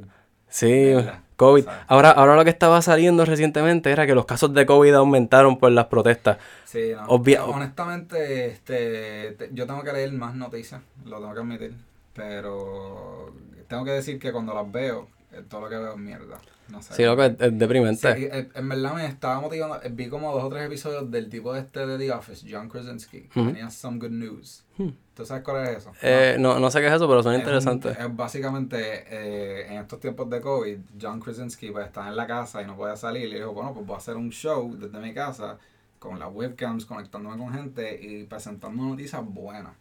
[0.50, 0.94] Sí.
[1.38, 1.66] COVID.
[1.88, 5.72] Ahora, ahora lo que estaba saliendo recientemente era que los casos de COVID aumentaron por
[5.72, 6.38] las protestas.
[6.66, 7.06] Sí, no.
[7.08, 11.74] Obvia- Honestamente, este, te- yo tengo que leer más noticias, lo tengo que admitir.
[12.14, 13.34] Pero
[13.68, 16.40] tengo que decir que cuando las veo, eh, todo lo que veo es mierda.
[16.74, 16.96] No sé.
[16.96, 18.10] Sí, loco, es, es Sí, deprimente.
[18.40, 19.80] eh, en verdad me estaba motivando.
[19.84, 23.30] eh, Vi como dos o tres episodios del tipo este de The Office, John Krasinski.
[23.32, 24.66] Tenía Some Good News.
[25.14, 25.92] ¿Tú sabes cuál es eso?
[26.02, 27.92] Eh, no, no sé qué es eso, pero suena Es un- interesante.
[27.92, 32.62] es básicamente, eh, en estos tiempos de COVID, John Krasinski pues, estaba en la casa
[32.64, 33.28] y no podía salir.
[33.30, 35.60] Y dijo, bueno, pues voy a hacer un show desde mi casa
[36.00, 39.74] con las webcams, conectándome con gente y presentando noticias buenas.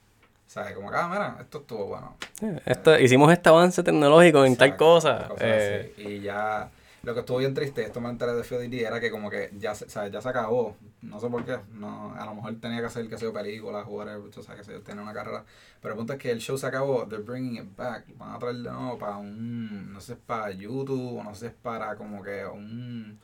[0.47, 2.15] O sea, como ah, mira, esto estuvo bueno.
[2.43, 5.29] Eh, Esto, hicimos este avance tecnológico en tal Exacto, cosa.
[5.29, 5.95] cosas eh.
[5.97, 6.69] Y ya,
[7.03, 9.75] lo que estuvo bien triste, esto me enteré de FDD, era que como que ya
[9.75, 10.77] se, sea, ya se acabó.
[11.01, 11.59] No sé por qué.
[11.73, 14.63] No, a lo mejor tenía que hacer, que sé yo, películas, whatever, o sea, que
[14.63, 15.45] sé yo, tiene una carrera.
[15.81, 18.05] Pero el punto es que el show se acabó, they're bringing it back.
[18.17, 21.97] Van a traer de nuevo para un, no sé, para YouTube, o no sé, para
[21.97, 23.19] como que un...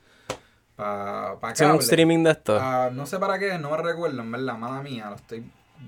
[0.74, 2.58] Para, para sí, un streaming de esto.
[2.60, 5.44] Ah, no sé para qué, no me recuerdo, en verdad, mala mía, lo estoy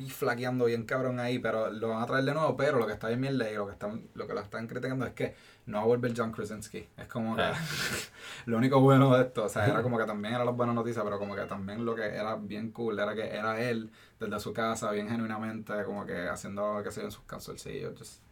[0.09, 3.09] flaqueando bien cabrón ahí, pero lo van a traer de nuevo, pero lo que está
[3.09, 5.35] bien mierda y lo que están, lo que lo están criticando es que
[5.67, 6.89] no va a volver John Krasinski.
[6.97, 7.55] Es como que Ah.
[8.47, 11.05] lo único bueno de esto, o sea, era como que también era las buenas noticias,
[11.05, 14.53] pero como que también lo que era bien cool era que era él desde su
[14.53, 18.23] casa, bien genuinamente, como que haciendo, qué sé yo, en sus cansolcillos, just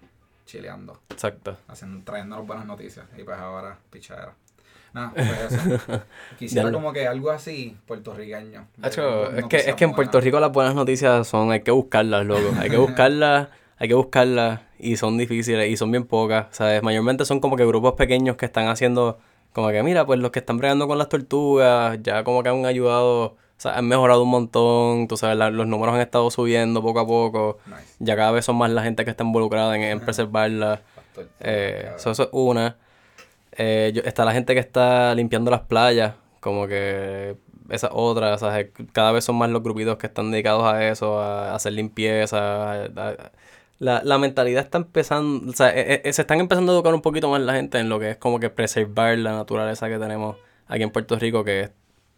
[0.47, 1.59] chileando, Exacto.
[1.69, 3.07] haciendo, trayéndonos buenas noticias.
[3.17, 4.35] Y pues ahora, pichadera.
[4.93, 6.03] Nada, pues eso.
[6.39, 8.67] Quisiera como que algo así puertorriqueño.
[8.83, 10.21] Hacho, buenas es que, es que en Puerto.
[10.21, 12.53] Rico las buenas noticias son, hay que buscarlas, loco.
[12.59, 13.49] Hay que buscarlas,
[13.79, 16.83] hay que buscarlas y son difíciles y son bien pocas, ¿sabes?
[16.83, 19.19] Mayormente son como que grupos pequeños que están haciendo,
[19.53, 22.65] como que mira, pues los que están bregando con las tortugas, ya como que han
[22.65, 26.81] ayudado, o sea, han mejorado un montón, tú sabes, la- los números han estado subiendo
[26.81, 27.97] poco a poco, Nice.
[27.99, 30.01] ya cada vez son más la gente que está involucrada en, en.
[30.01, 30.31] Pastor,
[31.41, 32.77] Eh, eso es una.
[33.59, 37.37] Eh, yo- está la gente que está limpiando las playas, como que
[37.71, 41.21] esa otra, o sea, cada vez son más los grupitos que están dedicados a eso,
[41.21, 42.85] a, hacer limpieza.
[42.85, 43.33] a- a-
[43.81, 47.03] la, la mentalidad está empezando, o sea, eh, eh, se están empezando a educar un
[47.03, 50.37] poquito más la gente en lo que es como que preservar la naturaleza que tenemos
[50.67, 51.71] aquí en Puerto Rico, que es,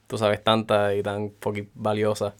[0.06, 1.32] tú sabes, tanta y tan
[1.74, 2.34] valiosa.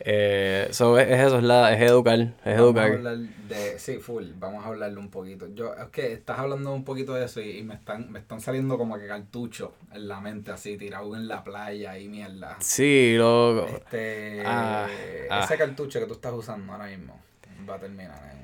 [0.00, 2.92] Eh, so, es, es eso, es, la, es educar, es Vamos a educar.
[2.92, 5.48] hablar de, sí, full, vamos a hablarle un poquito.
[5.54, 8.40] Yo, es que estás hablando un poquito de eso y, y me están, me están
[8.40, 12.56] saliendo como que cartuchos en la mente así, tirado en la playa y mierda.
[12.60, 13.66] Sí, loco.
[13.66, 14.86] Este, Ah,
[15.30, 15.40] ah.
[15.44, 17.20] ese cartucho que tú estás usando ahora mismo
[17.68, 18.38] va a terminar en,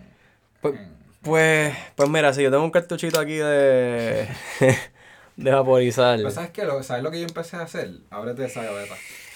[0.61, 4.29] Pues- en- Pues, pues mira, si yo tengo un cartuchito aquí de,
[5.37, 6.17] de vaporizar.
[6.19, 6.65] Pero ¿sabes qué?
[6.65, 7.91] Lo, ¿Sabes lo que yo empecé a hacer?
[8.11, 8.95] Ábrete esa gaveta.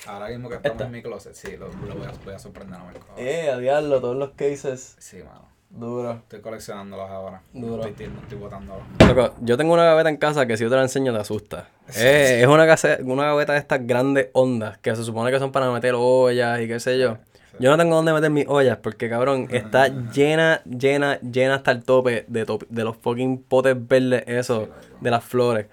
[0.09, 2.81] Ahora mismo que estamos en mi closet, sí, lo, lo voy, a, voy a sorprender
[2.81, 3.07] a Marco.
[3.17, 4.97] Eh, a diablo, todos los cases.
[4.99, 5.49] Sí, mano.
[5.71, 6.13] Duro.
[6.13, 7.43] Estoy coleccionándolos ahora.
[7.53, 7.85] Duro.
[7.85, 8.83] Estoy, estoy botándolos.
[9.07, 11.69] Loco, yo tengo una gaveta en casa que si yo te la enseño te asusta.
[11.95, 15.53] Eh, es una, case- una gaveta de estas grandes ondas que se supone que son
[15.53, 17.19] para meter ollas y qué sé yo.
[17.61, 21.83] Yo no tengo dónde meter mis ollas porque, cabrón, está llena, llena, llena hasta el
[21.85, 24.69] tope de, top- de los fucking potes verdes esos,
[25.01, 25.67] de las flores.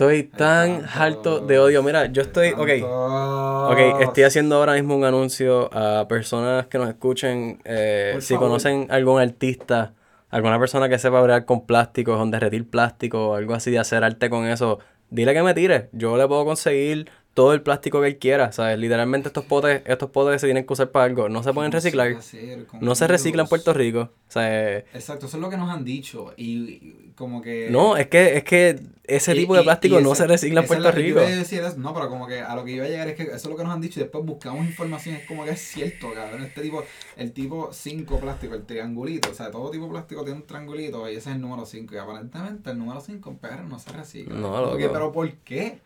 [0.00, 1.82] Estoy tan harto de odio.
[1.82, 2.70] Mira, yo estoy, ok.
[3.70, 7.60] Ok, estoy haciendo ahora mismo un anuncio a personas que nos escuchen.
[7.64, 9.92] eh, si conocen algún artista,
[10.30, 14.30] alguna persona que sepa bregar con plástico, con derretir plástico, algo así de hacer arte
[14.30, 14.78] con eso,
[15.10, 15.90] dile que me tire.
[15.92, 17.10] Yo le puedo conseguir
[17.40, 18.78] todo el plástico que él quiera, ¿sabes?
[18.78, 21.30] Literalmente estos potes, estos potes se tienen que usar para algo.
[21.30, 22.14] No se pueden reciclar.
[22.82, 24.10] No se recicla en Puerto Rico.
[24.28, 26.34] O sea, eh, Exacto, eso es lo que nos han dicho.
[26.36, 27.68] Y, como que.
[27.70, 30.92] no, es que, es que ese Y- tipo de plástico no se recicla en Puerto
[30.92, 31.18] Rico.
[31.20, 33.46] decir no, pero como que a lo que iba a llegar es que eso es
[33.46, 35.16] lo que nos han dicho y después buscamos información.
[35.16, 36.42] Es como que es cierto, cabrón.
[36.42, 36.84] Este tipo,
[37.16, 41.08] el tipo 5 plástico, el triangulito, o sea, todo tipo de plástico tiene un triangulito
[41.08, 41.94] y ese es el número 5.
[41.94, 44.34] Y aparentemente el número 5 en PR no se recicla.
[44.34, 45.78] No, Como que, pero ¿por qué?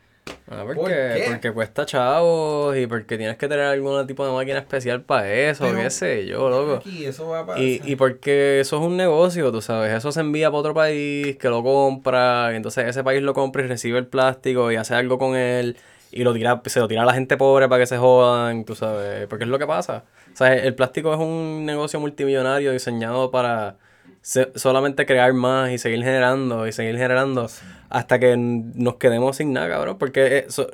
[0.51, 1.25] Ah, ¿Por porque, qué?
[1.31, 5.65] porque cuesta chavos y porque tienes que tener algún tipo de máquina especial para eso,
[5.65, 6.75] Pero- qué sé yo, loco.
[6.77, 7.63] Aquí, eso va a pasar.
[7.63, 11.37] Y, y porque eso es un negocio, tú sabes, eso se envía para otro país
[11.37, 14.95] que lo compra, y entonces ese país lo compra y recibe el plástico y hace
[14.95, 15.77] algo con él
[16.11, 18.75] y lo tira, se lo tira a la gente pobre para que se jodan, tú
[18.75, 20.05] sabes, porque es lo que pasa.
[20.33, 23.77] O sea, el plástico es un negocio multimillonario diseñado para
[24.25, 27.47] se- solamente crear más y seguir generando y seguir generando
[27.91, 30.67] hasta que nos quedemos sin nada, cabrón, porque eso,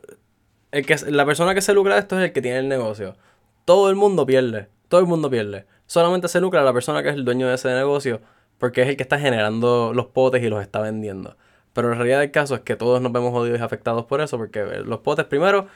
[0.70, 3.16] el que, la persona que se lucra de esto es el que tiene el negocio.
[3.64, 4.68] Todo el mundo pierde.
[4.88, 5.66] Todo el mundo pierde.
[5.86, 8.20] Solamente se lucra la persona que es el dueño de ese negocio
[8.58, 11.36] porque es el que está generando los potes y los está vendiendo.
[11.72, 14.36] Pero la realidad del caso es que todos nos vemos jodidos y afectados por eso
[14.38, 15.66] porque eh, los potes, primero,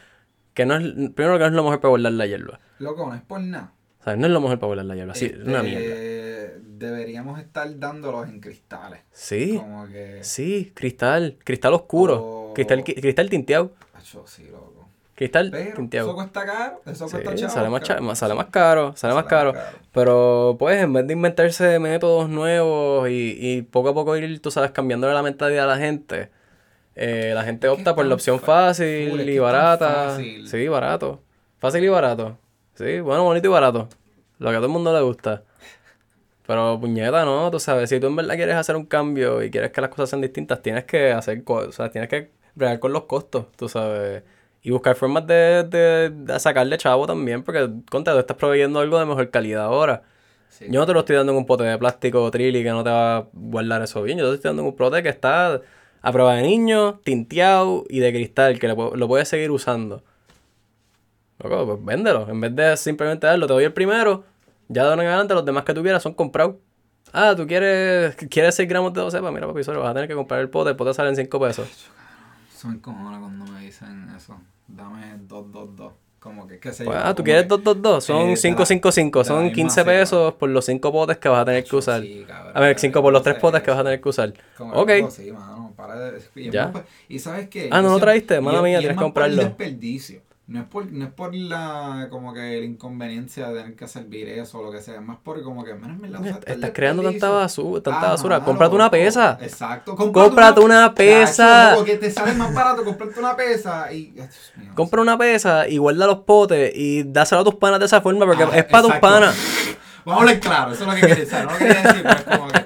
[0.54, 0.82] que no es,
[1.14, 2.60] primero que no es lo mejor para guardar la hierba.
[2.78, 3.72] Loco, no es por nada.
[4.00, 5.14] O sea, no es lo mejor para guardar la hierba.
[5.14, 5.94] Sí, una Este, mierda.
[6.78, 9.00] Deberíamos estar dándolos en cristales.
[9.12, 10.18] Sí, Como que.
[10.22, 11.36] sí, cristal.
[11.44, 12.20] Cristal oscuro.
[12.22, 12.52] Oh.
[12.54, 13.72] Cristal, cristal tinteado.
[13.94, 14.72] Acho, sí, loco.
[15.14, 16.08] Cristal Pero tinteado.
[16.08, 17.52] eso cuesta caro, eso Sí, cuesta chavo.
[17.52, 19.54] sale más, cha- más- sale más caro, sale más caro.
[19.92, 24.50] Pero pues en vez de inventarse métodos nuevos y, y poco a poco ir, tú
[24.50, 26.30] sabes, cambiándole la mentalidad a la gente,
[26.96, 30.08] eh, la gente opta por la opción fácil y barata.
[30.08, 30.48] fácil.
[30.48, 31.20] Sí, barato.
[31.60, 32.36] Fácil y barato.
[32.74, 33.88] Sí, bueno, bonito y barato.
[34.40, 35.44] Lo que a todo el mundo le gusta.
[36.46, 39.70] Pero puñeta, no, tú sabes, si tú en verdad quieres hacer un cambio y quieres
[39.70, 42.92] que las cosas sean distintas, tienes que hacer cosas, o sea, tienes que bregar con
[42.92, 44.22] los costos, tú sabes.
[44.62, 48.98] Y buscar formas de, de, de sacarle chavo también, porque contra, tú estás proveyendo algo
[48.98, 50.02] de mejor calidad ahora.
[50.48, 50.66] Sí.
[50.70, 52.90] Yo no te lo estoy dando en un pote de plástico trilli que no te
[52.90, 54.18] va a guardar eso bien.
[54.18, 55.60] Yo te estoy dando en un pote que está
[56.02, 60.02] a prueba de niño, tinteado y de cristal, que lo, lo puedes seguir usando.
[61.38, 62.28] Loco, pues véndelo.
[62.28, 64.24] En vez de simplemente darlo, te doy el primero.
[64.68, 66.56] Ya de ahora en adelante, los demás que tú quieras son comprados.
[67.12, 70.08] Ah, tú quieres, quieres 6 gramos de 12, pues mira, papi, solo vas a tener
[70.08, 70.70] que comprar el pote.
[70.70, 71.68] El pote sale en 5 pesos.
[72.52, 74.36] Eso me encojona cuando me dicen eso.
[74.66, 75.92] Dame 2, 2, 2.
[76.18, 77.04] Como que, qué sé Pues, yo.
[77.04, 79.74] ah, tú quieres que- 222, Eh, son de la- 555, de la son misma 15
[79.82, 79.90] cepa.
[79.90, 82.00] pesos por los 5 potes que vas a tener que usar.
[82.00, 84.00] Sí, cabrón, A ver, 5 por los 3 no sé potes que vas a tener
[84.00, 84.32] que usar.
[84.56, 84.86] Como Ok.
[84.86, 86.18] que, Sí, mano, para de...
[86.36, 86.64] Y, es Ya.
[86.68, 87.68] más pa- y sabes qué?
[87.70, 89.42] Ah, no lo siempre- mala es- mía, es tienes que más por el comprarlo.
[89.42, 90.22] desperdicio.
[90.46, 94.28] No es por, no es por la, como que la inconveniencia de tener que servir
[94.28, 94.96] eso o lo que sea.
[94.96, 98.10] Es más por como que, menos me la Est- Estás creando tanta basura, tanta Ah,
[98.10, 98.34] basura.
[98.36, 99.38] mano, Cómprate una pesa.
[99.40, 99.96] Exacto.
[99.96, 101.68] Cómprate una pesa.
[101.70, 104.14] Chacho, Porque te sale más barato comprarte una pesa y...
[104.56, 108.02] No Compra una pesa y guarda los potes y dáselo a tus panas de esa
[108.02, 109.34] forma porque Ah, es para tus panas.
[110.04, 111.38] Vamos a hablar claro, eso es lo que quería decir.
[111.42, 112.63] No lo quería decir, pero es como que.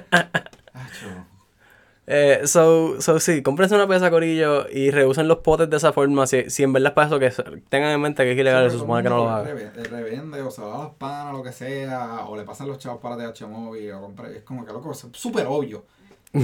[2.11, 6.25] Eh, so, so, sí, cómprense una pesa, corillo, y reusen los potes de esa forma.
[6.25, 8.77] Si, si en verdad es para eso, que tengan en mente que es ilegal, Sí,
[8.77, 9.45] se supone que no lo hagan.
[9.55, 12.79] reve- Revende, o se va a los panas, lo que sea, o le pasan los
[12.79, 14.27] chavos para TH Móvil, o compra.
[14.31, 15.85] Es como que loco, es súper obvio.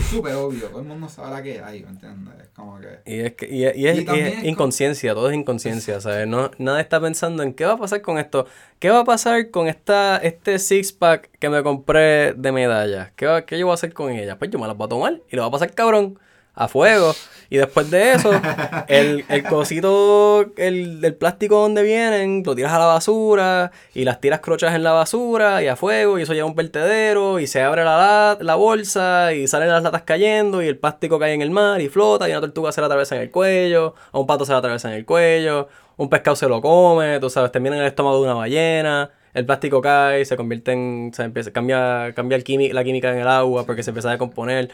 [0.10, 0.68] Súper obvio.
[0.70, 2.34] Todo el mundo sabe la que hay, ¿me entiendes?
[2.42, 2.88] Es como que.
[3.06, 6.28] Y es, que, y, es- y es- Y inconsciencia, todo es inconsciencia, ¿sabes?
[6.28, 8.48] No, nadie está pensando en qué va a pasar con esto.
[8.80, 13.12] ¿Qué va a pasar con esta, este six pack que me compré de medallas?
[13.16, 14.38] ¿Qué, va- ¿Qué yo voy a hacer con ellas?
[14.40, 16.18] Pues yo me las voy a tomar y lo voy a pasar cabrón
[16.56, 17.14] a fuego.
[17.48, 18.32] Y después de eso,
[18.88, 24.20] el, el cosito, el, el plástico donde vienen, lo tiras a la basura y las
[24.20, 27.46] tiras crochas en la basura y a fuego y eso lleva a un vertedero y
[27.46, 31.44] se abre la, la bolsa y salen las latas cayendo y el plástico cae en
[31.44, 34.26] el mar y flota y una tortuga se la atraviesa en el cuello, a un
[34.26, 37.76] pato se la atraviesa en el cuello, un pescado se lo come, tú sabes, termina
[37.76, 39.12] en el estómago de una ballena.
[39.36, 41.12] El plástico cae, se convierte en.
[41.14, 44.14] Se empieza, cambia, cambia el quimi- la química en el agua porque se empieza a
[44.14, 44.72] decomponer.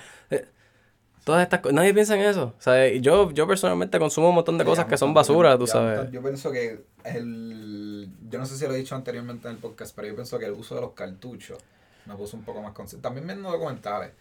[1.23, 1.75] Todas estas cosas.
[1.75, 2.53] Nadie piensa en eso.
[2.57, 6.11] O sea, yo, yo personalmente consumo un montón de cosas que son basura, tú sabes.
[6.11, 8.09] Yo pienso que el.
[8.29, 10.45] Yo no sé si lo he dicho anteriormente en el podcast, pero yo pienso que
[10.45, 11.59] el uso de los cartuchos
[12.05, 13.03] me puso un poco más consciente.
[13.03, 14.11] También viendo documentales.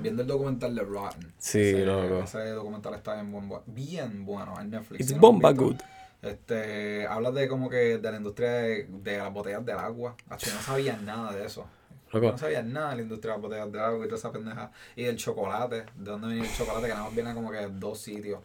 [0.00, 1.32] Viendo el documental de Rotten.
[1.36, 2.22] Sí, ese, loco.
[2.22, 5.00] Ese documental está bien, buen, bien bueno en Netflix.
[5.00, 5.64] It's si no lo bomba visto.
[5.64, 5.76] good.
[6.22, 10.16] Este, habla de como que de la industria de, de las botellas del agua.
[10.38, 11.66] Yo no sabía nada de eso.
[12.12, 12.30] Loco.
[12.32, 14.70] no sabía nada de la industria de las botellas del agua y toda esa pendeja.
[14.96, 17.68] Y del chocolate, de dónde venía el chocolate, que nada más viene como que de
[17.70, 18.40] dos sitios.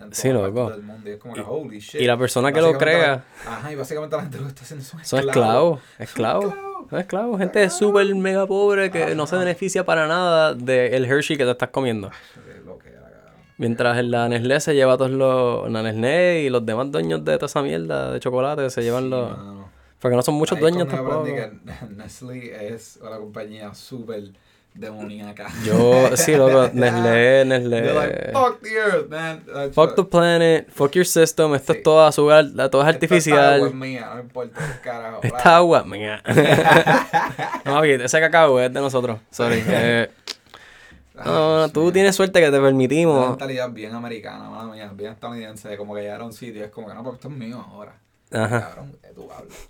[0.00, 0.70] En Sí, loco.
[0.70, 1.10] del mundo.
[1.10, 2.00] Y es como que, holy shit.
[2.00, 4.84] y la persona que lo crea- la- ajá, y básicamente la gente lo está haciendo
[4.84, 5.80] son Son esclavos.
[5.98, 6.88] esclavos, esclavos.
[6.90, 7.38] Son esclavos.
[7.40, 11.70] Gente súper mega pobre que no se beneficia para nada del Hershey que te estás
[11.70, 12.10] comiendo.
[12.10, 13.32] Qué lo que era, cabrón.
[13.56, 15.68] Mientras la Nestlé se lleva todos los.
[15.68, 19.36] La Nestlé y los demás dueños de toda esa mierda de chocolate se llevan los.
[19.36, 19.67] Mano.
[20.00, 21.24] Porque no son muchos es dueños tampoco.
[21.24, 21.50] que
[21.96, 24.30] Nestlé es una compañía súper
[24.74, 25.48] demoníaca.
[25.64, 27.44] Yo, sí, loco, Nestlé, They're
[27.94, 28.32] like, Nestlé.
[28.32, 29.42] fuck the earth, man.
[29.44, 31.78] That's Fuck what- the planet, fuck your system, esto Sí.
[31.78, 33.74] es todo azúcar, todo es Esta agua es artificial.
[33.74, 35.20] mía, no importa carajo.
[35.22, 36.22] Esta agua, mía.
[37.64, 39.64] no, oye, ese cacao es de nosotros, sorry.
[39.66, 40.08] Eh,
[41.24, 43.28] no, no, tú tienes suerte que te Una permitimos.
[43.30, 46.70] mentalidad bien americana, mala mía, bien estadounidense, de como que llegar a un sitio es
[46.70, 47.94] como que no, porque esto es mío ahora.
[48.32, 48.60] Ajá.
[48.68, 49.68] Cabrón, que tú hablas.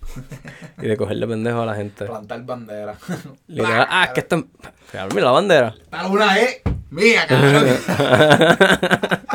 [0.79, 2.05] Y de cogerle pendejo a la gente.
[2.07, 2.97] Plantar bandera.
[3.47, 4.45] Literal, ah, es que esto.
[5.15, 5.75] Mira la bandera.
[5.81, 7.67] Esta luna es mía, cabrón.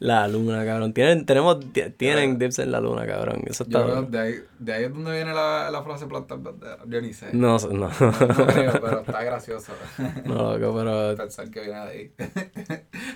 [0.00, 0.94] La luna, cabrón.
[0.94, 3.42] Tienen, tenemos, ti- tienen dips en la luna, cabrón.
[3.46, 3.80] Eso está.
[3.80, 6.78] Yo creo que de ahí, de ahí es donde viene la, la frase plantar bandera.
[6.86, 7.28] Yo ni sé.
[7.34, 7.90] No, no.
[8.00, 9.72] No creo, pero está gracioso.
[10.24, 12.12] No, loco, pero Pensar que viene de ahí.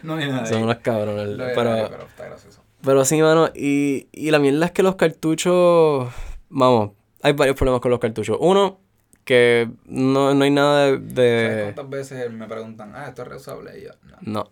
[0.03, 0.47] no viene de ahí.
[0.47, 1.29] son unos cabrones.
[1.39, 2.63] No Pero, ahí, pero está gracioso.
[2.85, 3.51] Pero sí, mano.
[3.55, 6.13] Y, y la mierda es que los cartuchos.
[6.49, 6.93] Vamos,
[7.23, 8.37] hay varios problemas con los cartuchos.
[8.41, 8.81] Uno,
[9.25, 11.49] que no, no hay nada de.
[11.49, 13.79] ¿Sabes cuántas veces me preguntan, ah, esto es reusable?
[13.79, 14.17] Y yo, no.
[14.21, 14.51] No.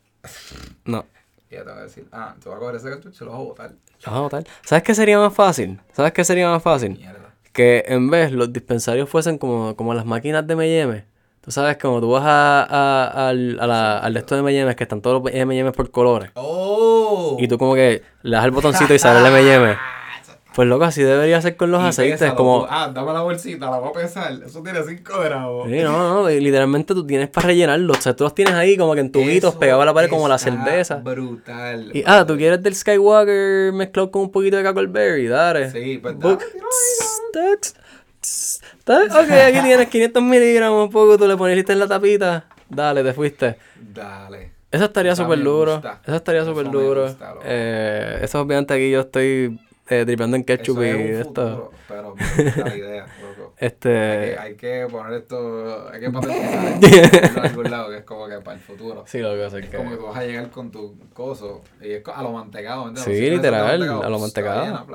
[0.84, 1.06] No.
[1.50, 3.32] Y yo te voy a decir, ah, te voy a coger ese cartucho y lo
[3.32, 3.70] vas a botar.
[3.70, 4.44] Lo vas a botar.
[4.64, 5.78] ¿Sabes qué sería más fácil?
[5.92, 6.92] ¿Sabes qué sería más fácil?
[6.96, 7.34] Mierda.
[7.52, 11.04] que en vez los dispensarios fuesen como, como las máquinas de M&M.
[11.42, 14.76] Tú sabes, como tú vas a, a- al, a la- al de estos de M&M,
[14.76, 16.31] que están todos los M&M por colores.
[16.35, 17.37] ¡Oh!
[17.40, 19.76] Y tú como que le das el botoncito y sale el M&M.
[20.55, 22.18] Pues loco, así debería ser con los Y aceites.
[22.20, 24.33] pésalo, Como, ah, dame la bolsita, la voy a pesar.
[24.44, 25.66] Eso tiene 5 gramos.
[25.66, 27.96] Sí, no, no, literalmente tú tienes para rellenarlos.
[27.98, 30.28] O sea, tú los tienes ahí como que en tubitos pegados a la pared como
[30.28, 30.96] la cerveza.
[30.96, 31.90] Brutal.
[31.94, 35.70] Y ah, tú quieres del Skywalker mezclado con un poquito de Cackleberry, dale.
[35.70, 36.37] Sí, pues dale,
[38.86, 42.46] Ok, aquí tienes 500 miligramos, un poco, tú le poniste en la tapita.
[42.68, 43.56] Dale, te fuiste.
[43.76, 44.52] Dale.
[44.70, 45.82] Eso estaría súper duro.
[46.04, 47.04] Eso estaría súper duro.
[47.04, 47.34] gusta.
[47.44, 49.58] Eh, eso obviamente aquí yo estoy
[50.00, 51.42] eh, tripeando en ketchup Eso y es un esto.
[51.48, 53.55] futuro, pero me gusta la idea, loco.
[53.61, 53.88] Hay Este.
[54.31, 56.87] que, hay que poner esto, hay que patentizar esto
[57.38, 59.05] en algún lado, que es como que para el futuro.
[59.07, 59.76] Sí, lo que pasa es Es que.
[59.76, 62.90] como que tú vas a llegar con tu coso y es a lo mantecado.
[62.96, 64.87] Sí, Si literal, a lo pues, mantecado.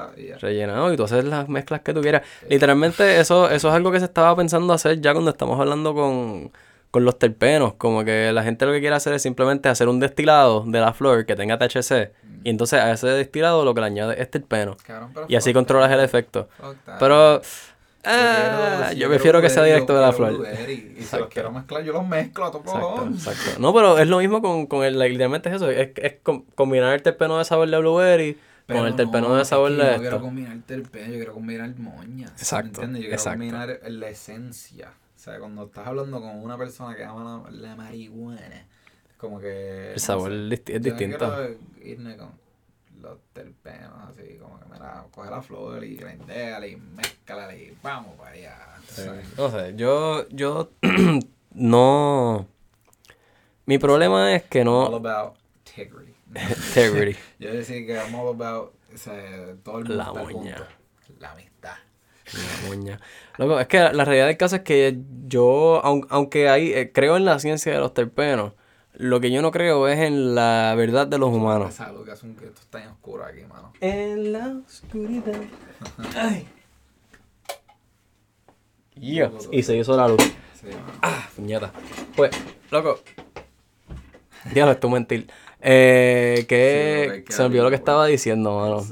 [0.42, 2.24] rellenado y tú haces las mezclas que tú quieras.
[2.50, 6.52] Literalmente eso, eso es algo que se estaba pensando hacer ya cuando estamos hablando con,
[6.92, 7.74] con los terpenos.
[7.76, 10.94] Como que la gente lo que quiere hacer es simplemente hacer un destilado de la
[10.94, 12.12] flor que tenga THC.
[12.44, 14.78] Y entonces a ese destilado lo que le añade es terpeno.
[14.86, 16.48] Cabrón, Y así controlas el efecto.
[17.00, 20.48] Pero Yo ah, yo prefiero que sea directo de la flor.
[20.68, 23.60] Y si los quiero mezclar, yo los mezclo a todo Exacto.
[23.60, 26.94] No, pero es lo mismo con, con el, literalmente es eso, es, es com- combinar
[26.94, 29.78] el terpeno de sabor de blueberry Pero con el terpeno no, de es sabor que
[29.78, 30.02] de yo esto.
[30.02, 32.28] Quiero combinar terpeno, yo quiero combinar moña.
[32.28, 33.02] Exacto, ¿Me entiendes?
[33.02, 33.40] Yo quiero exacto.
[33.40, 34.92] combinar la esencia.
[35.28, 38.66] O sea, cuando estás hablando con una persona que ama la, la marihuana,
[39.10, 39.92] es como que.
[39.92, 41.18] El sabor no sé, es yo distinto.
[41.18, 42.32] quiero irme con
[43.02, 48.16] los terpenos, así como que mira, coge la flor y grindeala y mezclala y vamos
[48.16, 48.58] para allá.
[48.88, 49.38] ¿sabes?
[49.38, 50.72] No sé, yo, yo
[51.52, 52.48] no...
[53.66, 54.96] Mi problema es que All no...
[54.96, 55.36] about
[55.66, 56.16] integrity.
[56.36, 57.20] Integrity.
[57.40, 60.68] Yo decía que I'm all about o sea, todo el mundo La moña.
[61.20, 61.57] La amistad.
[62.34, 63.00] La moña.
[63.38, 66.92] Loco, es que la, la realidad del caso es que yo, aun- aunque hay, eh,
[66.92, 68.54] creo en la ciencia de los terpenos,
[68.94, 71.70] lo que yo no creo es en la verdad de los humanos.
[71.74, 73.72] Esa luz que hace un que esto está en oscuro aquí, mano.
[73.80, 75.40] En la oscuridad.
[76.18, 76.48] Ay.
[79.00, 79.32] Yeah.
[79.52, 80.18] Y se hizo la luz.
[80.60, 80.68] Sí.
[81.02, 81.72] Ah, puñeta.
[82.16, 82.32] Pues,
[82.72, 83.00] loco.
[84.54, 85.30] Diablo, esto es mentir.
[85.62, 88.84] Eh, que Sí, lo que se me olvidó lo que estaba diciendo, mano.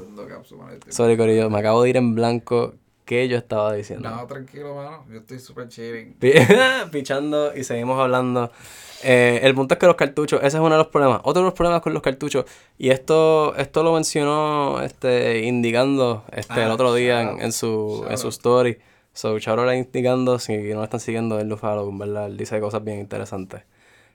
[0.90, 2.74] Sorry, Corillo, me acabo de ir en blanco.
[3.06, 4.10] ¿Qué yo estaba diciendo?
[4.10, 5.06] No, tranquilo, mano.
[5.08, 6.12] Yo estoy súper chilling.
[6.14, 6.32] Pi-
[6.90, 8.50] Pichando y seguimos hablando.
[9.02, 11.20] Eh, el punto es que los cartuchos, ese es uno de los problemas.
[11.22, 12.44] Otro de los problemas con los cartuchos,
[12.76, 18.04] y esto esto lo mencionó este Indicando este, el Ah, otro día en, en su,
[18.10, 18.78] en su story.
[19.12, 22.26] So, shout out a Indicando, si no lo están siguiendo, él lo follow, en verdad,
[22.26, 23.62] él dice cosas bien interesantes.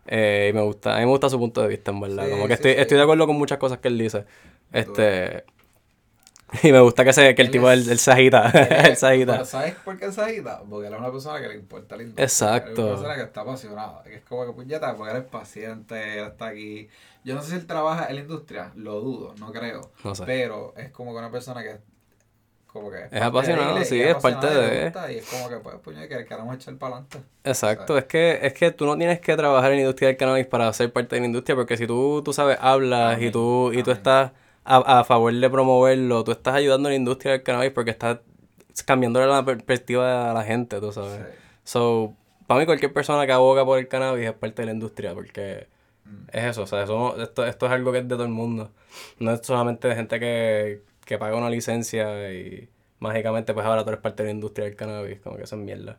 [0.05, 2.25] Eh, y me gusta, a mí me gusta su punto de vista, en verdad.
[2.25, 2.81] Sí, como que sí, estoy, sí.
[2.81, 4.25] estoy de acuerdo con muchas cosas que él dice.
[4.73, 5.43] Este.
[6.63, 9.25] Y me gusta que, se, que el Él tipo, es- el, el él.
[9.27, 10.61] Pero ¿sabes por qué se agita?
[10.69, 12.25] Porque él es una persona que le importa la industria.
[12.25, 12.71] Exacto.
[12.71, 14.03] Es una persona que está apasionada.
[14.03, 16.89] Que es como que puñeta, porque eres paciente, él está aquí.
[17.23, 19.91] Yo no sé si él trabaja en la industria, lo dudo, no creo.
[20.03, 20.23] No sé.
[20.25, 21.77] Pero es como que una persona que
[22.67, 25.25] como que parte de apasionado, él y sí, es parte y de- gusta, Y es
[25.25, 27.19] como que, pues, que queremos echar para adelante.
[27.43, 30.45] Exacto, es que, es que tú no tienes que trabajar en la industria del cannabis
[30.47, 33.73] para ser parte de la industria, porque si tú, tú sabes, hablas y Amén, tú,
[33.73, 33.97] y tú amén.
[33.97, 34.31] estás
[34.63, 38.19] a, a favor de promoverlo, tú estás ayudando a la industria del cannabis porque estás
[38.85, 41.17] cambiándole la perspectiva a la gente, tú sabes.
[41.19, 41.33] Sí.
[41.63, 42.13] So,
[42.47, 45.67] para mí cualquier persona que aboga por el cannabis es parte de la industria, porque
[46.03, 46.29] Mm.
[46.33, 48.71] es eso, o sea, eso esto, esto es algo que es de todo el mundo.
[49.19, 52.67] No es solamente de gente que, que paga una licencia y
[52.99, 55.61] mágicamente pues ahora tú eres parte de la industria del cannabis, como que eso es
[55.61, 55.97] mierda.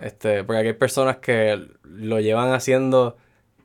[0.00, 3.16] Este, porque aquí hay personas que lo llevan haciendo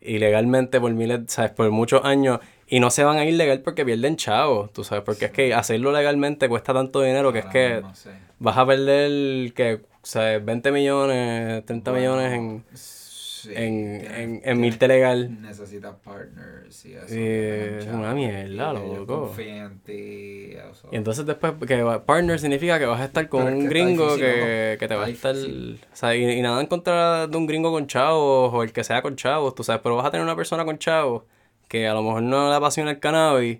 [0.02, 3.86] ilegalmente por miles, sabes, por muchos años y no se van a ir legal porque
[3.86, 7.74] pierden chavos, tú sabes, porque es que hacerlo legalmente cuesta tanto dinero que es que
[7.76, 8.10] mismo, sí.
[8.40, 14.42] vas a perder que, sabes, 20 millones, 30 Bueno, millones en, sí, en, tienes- en,
[14.44, 15.42] en mirte legal.
[15.42, 17.06] Necesitas partners y eso.
[17.16, 19.32] Es una mierda, loco.
[19.38, 20.90] en ti, eso.
[20.92, 24.78] Y entonces después, que partner significa que vas a estar con Pero un gringo que,
[24.80, 25.36] que te va a estar...
[25.36, 28.84] O sea, y, y nada en contra de un gringo con chavos o el que
[28.84, 31.24] sea con chavos, tú sabes, pero vas a tener una persona con chavos
[31.68, 33.60] que a lo mejor no le apasiona el cannabis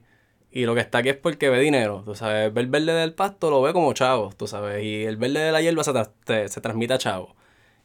[0.52, 3.14] y lo que está aquí es porque ve dinero, tú sabes, ve el verde del
[3.14, 6.48] pasto, lo ve como chavos, tú sabes, y el verde de la hierba se, tra-
[6.48, 7.32] se transmite a chavos.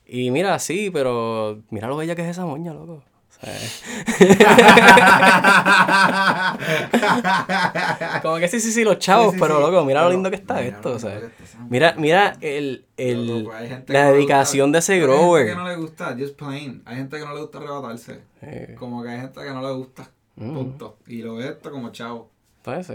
[0.07, 3.03] Y mira, sí, pero mira lo bella que es esa moña, loco.
[3.43, 3.59] Sea,
[8.23, 9.63] Como que sí, sí, sí, los chavos, Sí, sí, pero sí.
[9.63, 11.21] loco, mira lo lindo que está mira esto, esa
[11.69, 15.47] Mira, mira el, el, Loco, la no dedicación gusta- de ese pero Hay grower.
[15.47, 16.83] gente que no le gusta, just plain.
[16.85, 18.21] Hay gente que no le gusta arrebatarse.
[18.43, 20.11] Eh, Como que hay gente que no le gusta.
[20.37, 20.55] Mm.
[20.55, 20.99] Punto.
[21.07, 22.31] Y lo ve esto como chavo.
[22.65, 22.93] Así.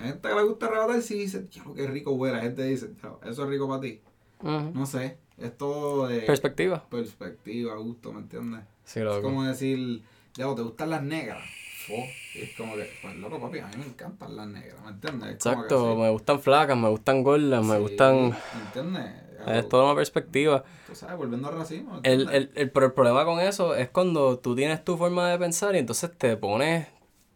[0.00, 2.36] Hay gente que le gusta arrebatarse y dice, diablo, qué rico huele.
[2.36, 4.00] Hay gente que dice, "Diablo, eso es rico para ti.
[4.42, 5.18] No sé.
[5.38, 6.84] Es todo de Perspectiva.
[6.88, 8.60] perspectiva, gusto, ¿me entiendes?
[8.84, 10.02] Sí, Es como decir,
[10.34, 11.42] diablo, ¿te gustan las negras?
[12.34, 15.30] Y es como que, pues loco, papi, a mí me encantan las negras, ¿me entiendes?
[15.30, 18.30] Es como que Exacto, me gustan flacas, me gustan gordas, me gustan...
[18.30, 19.12] ¿Me entiendes?
[19.46, 20.62] Es toda una perspectiva.
[20.86, 22.00] Tú sabes, volviendo al racismo.
[22.00, 25.28] ¿me El, el, el, pero el problema con eso es cuando tú tienes tu forma
[25.30, 26.86] de pensar y entonces te pones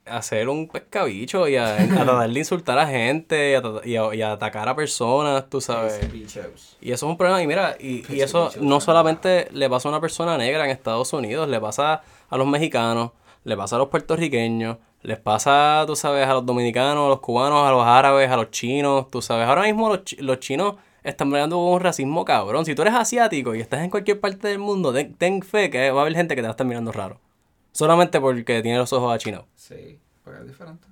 [0.07, 3.87] a hacer un pescabicho y a, a tratar de insultar a gente y a, trata-
[3.87, 5.99] y a- y a atacar a personas, tú sabes.
[6.81, 7.43] Y eso es un problema.
[7.43, 11.49] Y mira, y, eso no solamente le pasa a una persona negra en Estados Unidos,
[11.49, 13.11] le pasa a los mexicanos,
[13.45, 17.67] le pasa a los puertorriqueños, les pasa, tú sabes, a los dominicanos, a los cubanos,
[17.69, 19.47] a los árabes, a los chinos, tú sabes.
[19.47, 22.65] Ahora mismo los, chi- los chinos están peleando con un racismo cabrón.
[22.67, 25.91] Si tú eres asiático y estás en cualquier parte del mundo, ten, ten fe que
[25.93, 27.21] va a haber gente que te va a estar mirando raro.
[27.77, 29.47] Solamente porque tiene los ojos achinados.
[29.55, 30.87] Sí, porque es diferente.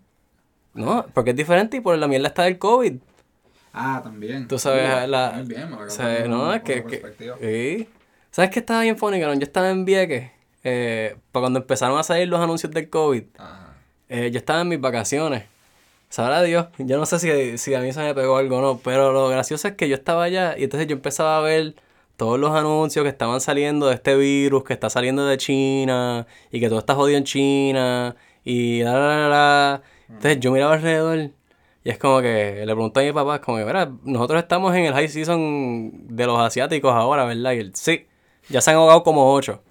[0.74, 2.95] No, porque es diferente y por la mierda está del COVID.
[3.72, 4.47] Ah, también.
[4.49, 6.85] Tú sabes, Uh, la- bien, me dar no, es que...
[6.85, 7.03] que
[7.41, 7.89] sí.
[8.30, 9.18] ¿Sabes qué estaba bien funny?
[9.20, 10.30] Yo estaba en Vieques,
[10.62, 13.74] eh, para cuando empezaron a salir los anuncios del COVID, Ajá.
[14.09, 15.45] eh, yo estaba en mis vacaciones.
[16.11, 18.78] Sabrá Dios, yo no sé si, si a mí se me pegó algo o no,
[18.78, 21.74] pero lo gracioso es que yo estaba allá y entonces yo empezaba a ver
[22.16, 26.60] todos los anuncios que estaban saliendo de este virus que está saliendo de China y
[26.60, 29.82] que todo está jodido en China y la la la.
[30.08, 31.30] Entonces yo miraba alrededor
[31.84, 34.74] y es como que le pregunto a mi papá, es como que, mira, nosotros estamos
[34.74, 37.52] en el high season de los asiáticos ahora, ¿verdad?
[37.52, 38.06] Y él, sí,
[38.48, 39.62] ya se han ahogado como ocho.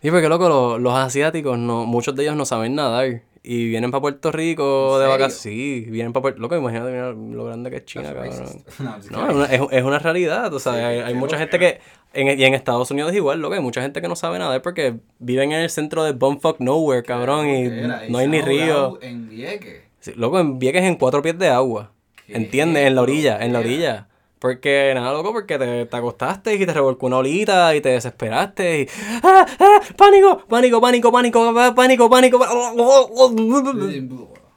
[0.00, 3.22] Sí, porque loco, los, los asiáticos, no, muchos de ellos no saben nadar.
[3.46, 5.34] Y vienen para Puerto Rico ¿En de vacaciones.
[5.34, 8.64] Sí, vienen para Puerto Loco, imagínate mira lo grande que es China, cabrón.
[9.10, 10.80] No, es una, es, es una realidad, tú sabes.
[10.80, 11.78] Sí, hay, hay mucha gente que.
[12.14, 13.54] En, y en Estados Unidos es igual, loco.
[13.54, 17.02] Hay mucha gente que no sabe nadar porque viven en el centro de bumfuck nowhere,
[17.02, 17.46] cabrón.
[17.46, 17.68] Y
[18.08, 18.98] no hay ni río.
[19.02, 19.82] En Vieques.
[20.00, 21.92] Sí, loco, en Vieques en cuatro pies de agua.
[22.26, 22.86] ¿Qué ¿Entiendes?
[22.86, 24.08] En la orilla, en la orilla.
[24.38, 28.80] Porque, nada, loco, porque te, te acostaste y te revolcó una olita y te desesperaste
[28.82, 28.88] y...
[29.22, 29.46] ¡Ah!
[29.58, 29.80] ¡Ah!
[29.96, 30.44] ¡Pánico!
[30.46, 30.80] ¡Pánico!
[30.80, 31.10] ¡Pánico!
[31.10, 31.74] ¡Pánico!
[31.74, 32.10] ¡Pánico!
[32.10, 32.44] ¡Pánico!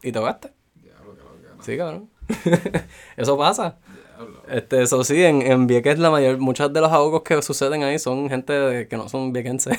[0.03, 0.51] Y te ahogaste.
[1.61, 2.09] Sí, cabrón.
[3.17, 3.77] Eso pasa.
[4.49, 6.37] Este, eso sí, en, en Vieques la mayor...
[6.39, 9.77] Muchos de los ahogos que suceden ahí son gente de- que no son viequenses.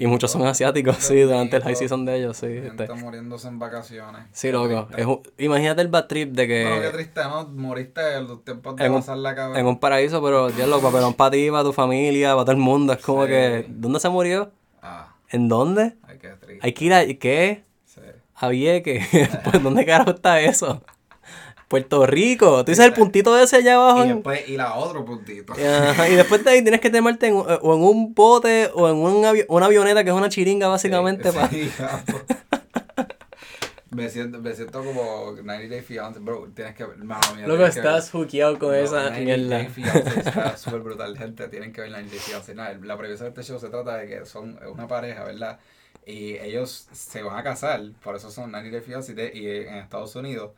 [0.00, 2.46] Y muchos son asiáticos, sí, durante el high season de ellos, sí.
[2.46, 2.94] Gente este.
[2.94, 4.22] muriéndose en vacaciones.
[4.32, 4.88] Sí, loco.
[4.96, 6.64] Es un- imagínate el bad trip de que...
[6.64, 7.46] Bueno, qué triste, ¿no?
[7.48, 9.60] Moriste en los tiempos de En un- pasar la cabeza.
[9.60, 12.92] En un paraíso, pero diablo, papelón para ti, para tu familia, para todo el mundo.
[12.92, 13.28] Es como Sí.
[13.30, 14.50] que, ¿dónde se murió?
[14.82, 15.94] Ah, ¿En dónde?
[16.06, 16.58] ay, qué triste.
[16.66, 17.64] Hay que ir a, ¿qué?
[17.84, 18.00] Sí.
[18.34, 19.06] A Vieques.
[19.44, 20.82] pues, ¿dónde carajo está eso?
[21.68, 22.64] Puerto Rico.
[22.64, 24.04] Tú dices el puntito ese allá abajo.
[24.04, 25.52] Y después, y la otro puntito.
[25.52, 28.96] Ajá, y después de ahí tienes que temerte en, o en un bote o en
[28.96, 31.30] un avi- una avioneta que es una chiringa básicamente.
[31.50, 31.70] Sí.
[33.90, 38.58] Me siento, me siento como 90 Day Fiancé, bro, tienes que ver, mano estás juqueado
[38.58, 39.56] con No, esa 90 mierda.
[39.58, 42.54] Day Fiancé está súper brutal, gente, tienen que ver 90 Day Fiancé.
[42.54, 45.58] Nada, la premisa de este show se trata de que son una pareja, ¿verdad?
[46.04, 49.74] Y ellos se van a casar, por eso son 90 Day Fiancé, de- y en
[49.76, 50.50] Estados Unidos,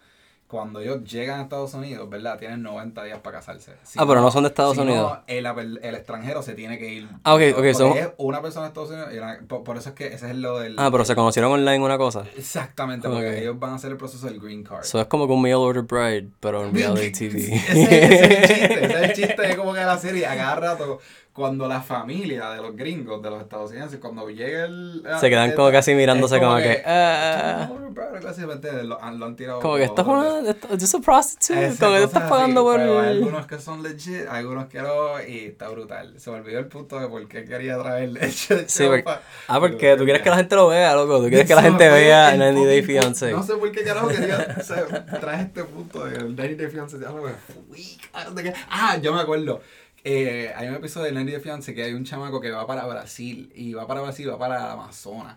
[0.49, 2.39] cuando ellos llegan a Estados Unidos, ¿verdad?
[2.39, 3.75] Tienen 90 días para casarse.
[3.85, 5.19] Si Ah, pero no son de Estados si no, Unidos.
[5.27, 7.09] el, el extranjero se tiene que ir.
[7.23, 9.77] Ah, ok, ok, Porque son- es una persona de Estados Unidos y una- por, por
[9.77, 10.75] eso es que ese es lo del...
[10.79, 12.25] Ah, pero se conocieron online una cosa.
[12.35, 13.35] Exactamente, porque Ok.
[13.37, 14.81] ellos van a hacer el proceso del green card.
[14.85, 17.55] Eso es como que un mail order bride, pero en reality TV.
[17.55, 20.35] Ese, ese es el chiste, ese es el chiste de como que la serie, a
[20.35, 20.99] cada rato,
[21.39, 25.03] cuando la familia de los gringos, de los estadounidenses, cuando llega el...
[25.21, 28.21] Se quedan como casi mirándose como que, "Ah, ah".
[28.21, 28.85] casi, ¿me entiendes?
[28.85, 30.51] Lo, han- lo han tirado Como que por esto es otros una.
[30.51, 31.77] Esto, es a prostitute.
[31.79, 32.77] Como que te estás pagando por.
[32.77, 36.15] pero hay algunos que son legit, algunos que no, y está brutal.
[36.19, 39.05] Se me olvidó el punto de por qué quería traerle el show Sí, porque-
[39.47, 41.19] Ah, porque tú quieres que la gente lo vea, loco.
[41.23, 43.31] Tú quieres que la gente vea el 90 Day Fiancé.
[43.33, 46.99] No sé por qué carajo quería o sea, traer este punto del 90 Day Fiancé.
[46.99, 47.07] ¿de?
[48.71, 49.61] Ah, yo me acuerdo.
[50.05, 52.87] Eh, hay un episodio del 90 Day Fiancé que hay un chamaco que va para
[52.87, 55.37] Brasil y va para Brasil, va para Amazonas.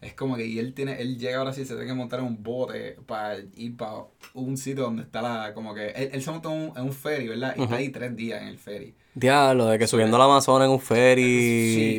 [0.00, 2.26] Es como que y él tiene, él llega a Brasil, se tiene que montar en
[2.26, 4.04] un bote para ir para
[4.34, 7.28] un sitio donde está la, como que, él, él se montó en un, un ferry,
[7.28, 7.54] ¿verdad?
[7.56, 8.94] Y está ahí tres días en el ferry.
[9.14, 11.22] Diablo, de que subiendo la Amazonas en un ferry.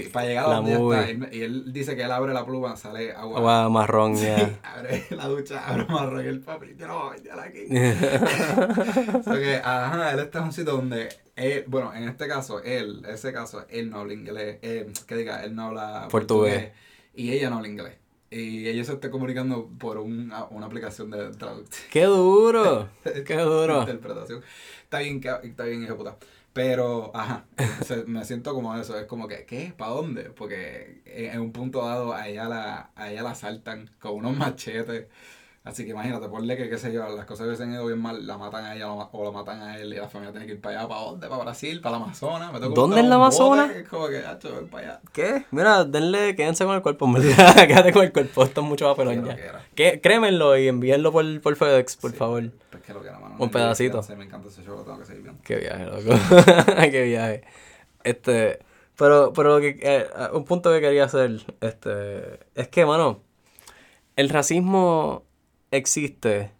[0.03, 1.09] Sí, para llegar a la donde está.
[1.09, 3.39] Él- Y él dice que él abre la pluma, sale agua.
[3.39, 4.37] Agua marrón, ya.
[4.45, 7.65] Sí, abre la ducha, abre marrón y el papi, yo no voy a meter aquí.
[9.19, 12.61] o sea que, ajá, él está en un sitio donde él, bueno, en este caso,
[12.63, 16.53] él, ese caso, él no habla inglés, eh, que diga, él no habla Portugués.
[16.53, 16.71] portugués.
[17.15, 17.93] y ella no habla inglés.
[18.29, 21.87] Y ellos se están comunicando por un- una aplicación de traducción.
[21.89, 22.89] ¡Qué duro!
[23.25, 23.81] ¡Qué duro!
[23.81, 24.43] interpretación.
[24.83, 26.17] Está bien, está bien, puta.
[26.51, 27.45] Pero, ajá,
[27.85, 28.99] se- me siento como eso.
[28.99, 29.73] Es como que, ¿qué?
[29.77, 30.23] ¿Para dónde?
[30.23, 34.35] Porque en, en un punto dado a ella la, a ella la asaltan con unos
[34.35, 35.05] machetes.
[35.67, 38.37] Así que imagínate, ponle que, qué sé yo, las cosas hubiesen ido bien mal, la
[38.37, 40.79] matan a ella o la- matan a él y la familia tiene que ir para
[40.79, 41.27] allá, ¿para dónde?
[41.27, 41.81] ¿Para Brasil?
[41.81, 42.53] ¿Para el Amazonas?
[42.53, 43.71] Me ¿Dónde en la bote, Amazonas?
[43.75, 45.01] Es como que, hacho, voy para allá.
[45.11, 45.45] ¿Qué?
[45.51, 47.55] Mira, denle, quédense con el cuerpo, en verdad.
[47.67, 49.35] Quédate con el cuerpo, esto es mucho más pelón ya.
[49.75, 52.17] que créemenlo y envíenlo por, por FedEx, por Sí.
[52.17, 52.43] favor.
[52.71, 53.35] Pues que lo que era, mano.
[53.37, 54.01] Un pedacito.
[54.17, 55.41] Me encanta ese show, lo tengo que seguir viendo.
[55.43, 56.19] Qué viaje, loco.
[56.91, 57.43] Qué viaje.
[58.03, 58.59] Este,
[58.97, 63.21] pero, pero lo que, eh, un punto que quería hacer, este, es que, mano,
[64.15, 65.23] el racismo
[65.71, 66.51] existe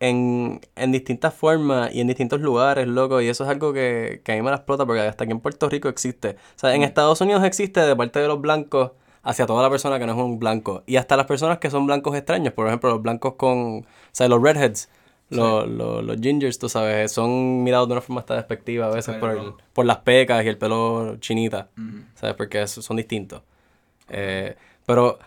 [0.00, 4.32] en, en distintas formas y en distintos lugares, loco, y eso es algo que, que
[4.32, 6.30] a mí me la explota porque hasta aquí en Puerto Rico existe.
[6.30, 8.92] O sea, en Estados Unidos existe de parte de los blancos
[9.22, 10.82] hacia toda la persona que no es un blanco.
[10.86, 14.26] Y hasta las personas que son blancos extraños, por ejemplo, los blancos con, o sea,
[14.28, 14.88] los redheads,
[15.30, 19.14] los, los, los gingers, tú sabes, son mirados de una forma hasta despectiva a veces
[19.20, 21.68] por, el- por las pecas y el pelo chinita.
[22.16, 22.34] ¿sabes?
[22.34, 23.42] Porque son distintos.
[24.08, 25.18] Eh, pero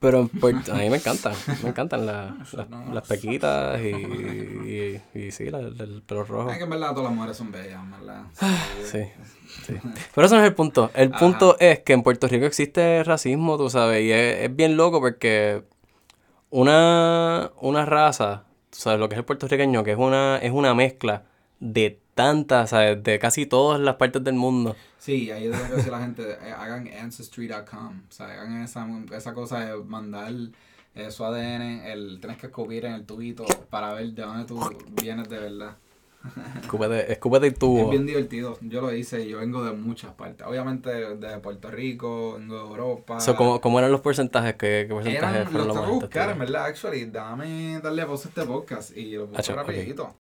[0.00, 3.86] pero en Puerto- a mí me encantan, me encantan la- las, no, las pequitas y,
[3.88, 6.50] y, y sí, la- la- el pelo rojo.
[6.50, 8.24] Es que en verdad todas las mujeres son bellas, en verdad.
[8.84, 9.04] Sí,
[9.64, 9.74] sí.
[10.14, 10.90] Pero eso no es el punto.
[10.94, 11.18] El Ajá.
[11.18, 15.00] punto es que en Puerto Rico existe racismo, tú sabes, y es, es bien loco
[15.00, 15.62] porque
[16.50, 20.74] una, una raza, tú sabes, lo que es el puertorriqueño, que es una, es una
[20.74, 21.24] mezcla
[21.60, 23.02] de tantas, ¿sabes?
[23.02, 24.76] De casi todas las partes del mundo.
[24.98, 28.86] Sí, ahí tengo que decir a la gente, eh, hagan ancestry.com, o sea, hagan esa,
[29.14, 30.32] esa cosa de mandar
[30.94, 34.60] eh, su ADN, el, tienes que escupir en el tubito para ver de dónde tú
[35.02, 35.76] vienes de verdad.
[36.62, 37.90] Escúpete, escúpete el Es tubo.
[37.90, 42.54] bien divertido, yo lo hice, yo vengo de muchas partes, obviamente de Puerto Rico, vengo
[42.54, 43.20] de Europa.
[43.20, 44.54] So, ¿cómo, cómo eran los porcentajes?
[44.54, 48.06] ¿Qué, qué porcentajes Eran, fueron los los más que buscar, en verdad, actually, dame darle
[48.06, 49.58] pausa a este podcast y lo busco Hacho, ok.
[49.58, 50.16] rapidito.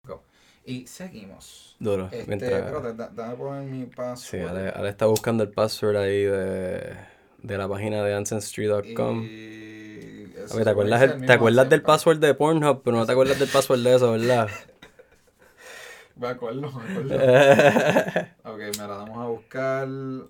[0.68, 1.76] Y seguimos.
[1.78, 2.08] Duro.
[2.12, 4.48] Este, mientras- espérate, da- dame poner mi Sí, password.
[4.48, 6.94] Ale, Ale está buscando el password ahí de,
[7.42, 9.24] de la página de ancestry.com.
[9.24, 12.82] Y A ver, ¿te acuerdas, parece el- el ¿te mismo acuerdas del password de Pornhub?
[12.82, 14.48] Pero no te acuerdas del password de eso, ¿verdad?
[16.16, 17.14] Me acuerdo, me acuerdo.
[18.44, 19.86] ok, mira, vamos a buscar.
[19.86, 20.28] Vamos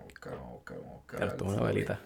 [0.00, 1.42] a buscar, vamos a buscar, vamos a buscar.
[1.46, 2.00] Una velita.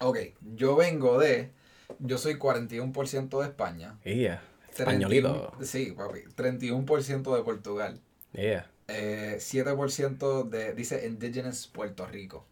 [0.00, 0.18] Ok,
[0.56, 1.52] yo vengo de.
[2.00, 3.94] Yo soy 41% de España.
[4.04, 4.42] Yeah.
[4.84, 5.64] 31 Españolito.
[5.64, 6.20] Sí, papi.
[6.36, 8.00] 31% de Portugal.
[8.32, 8.70] Yeah.
[8.88, 10.72] Eh, 7% de.
[10.72, 12.46] Dice Indigenous Puerto Rico.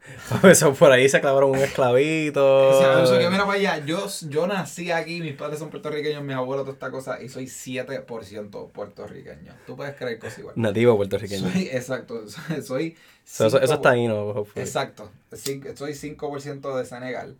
[0.44, 2.70] Eso por ahí se clavaron un esclavito.
[3.02, 3.84] O sea, que mira para allá.
[3.84, 7.46] Yo, yo nací aquí, mis padres son puertorriqueños, mis abuelos, toda esta cosa, y soy
[7.46, 9.54] 7% puertorriqueño.
[9.66, 10.54] Tú puedes creer cosas igual.
[10.56, 11.50] Nativo puertorriqueño.
[11.50, 12.24] Soy, exacto,
[12.62, 12.96] soy...
[13.24, 14.46] So, eso, eso cinco está ahí, ¿no?
[14.56, 17.36] Exacto, soy 5% de Senegal,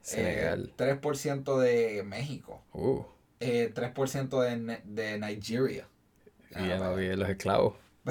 [0.00, 0.72] Senegal.
[0.78, 2.62] Eh, 3% de México.
[2.72, 3.04] Uh,
[3.40, 5.86] Eh, 3% de, de Nigeria.
[6.50, 7.74] y ya Ah, no vi los esclavos.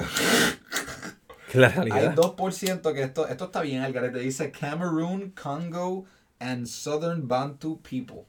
[1.54, 2.14] la Hay realidad.
[2.14, 4.18] 2% que esto, esto está bien, Algarete.
[4.18, 6.04] Dice Cameroon, Congo
[6.38, 8.24] and Southern Bantu people.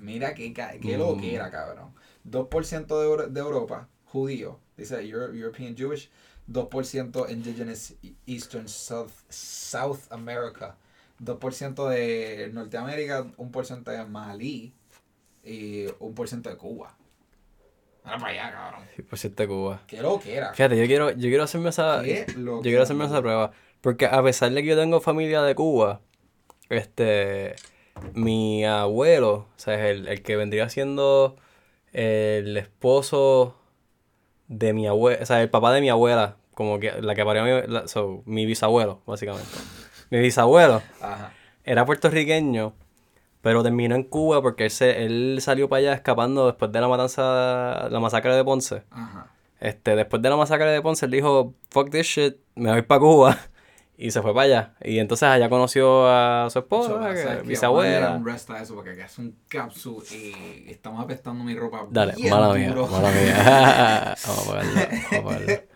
[0.00, 1.92] Mira qué, qué lo que era, cabrón.
[2.28, 4.58] 2% de, Euro- de Europa, judío.
[4.76, 6.10] Dice Euro- European Jewish.
[6.50, 7.94] 2% Indigenous
[8.26, 10.76] Eastern South, South America.
[11.22, 14.72] 2% de Norteamérica, 1% de Malí
[15.44, 16.96] y 1% de Cuba.
[18.04, 18.88] Ahora para allá, cabrón.
[18.96, 19.82] Sí, por cierto, Cuba.
[19.86, 20.54] Qué lo que era.
[20.54, 22.02] Fíjate, yo quiero, yo quiero hacerme esa.
[22.04, 23.52] Yo quiero era, hacerme esa prueba.
[23.80, 26.00] Porque a pesar de que yo tengo familia de Cuba,
[26.68, 27.54] este.
[28.14, 31.36] Mi abuelo, o sea, el, el que vendría siendo
[31.92, 33.56] el esposo
[34.48, 37.44] de mi abuela, o sea, el papá de mi abuela, como que la que parió
[37.44, 39.50] mi, la- so, mi bisabuelo, básicamente.
[40.10, 41.34] Mi bisabuelo Ajá.
[41.64, 42.72] era puertorriqueño,
[43.42, 46.88] pero terminó en Cuba porque él, se- él salió para allá escapando después de la
[46.88, 48.82] matanza, la masacre de Ponce.
[48.90, 49.26] Ajá.
[49.60, 53.00] Este, después de la masacre de Ponce, él dijo, fuck this shit, me voy para
[53.00, 53.38] Cuba.
[54.02, 54.74] Y se fue para allá.
[54.80, 56.94] Y entonces allá conoció a su esposa,
[58.16, 61.86] un rest a eso porque es un capsule y estamos apestando mi ropa.
[61.90, 62.86] Dale, bien mala mía, duro.
[62.86, 63.34] mala mía.
[64.26, 65.69] vamos a vamos a.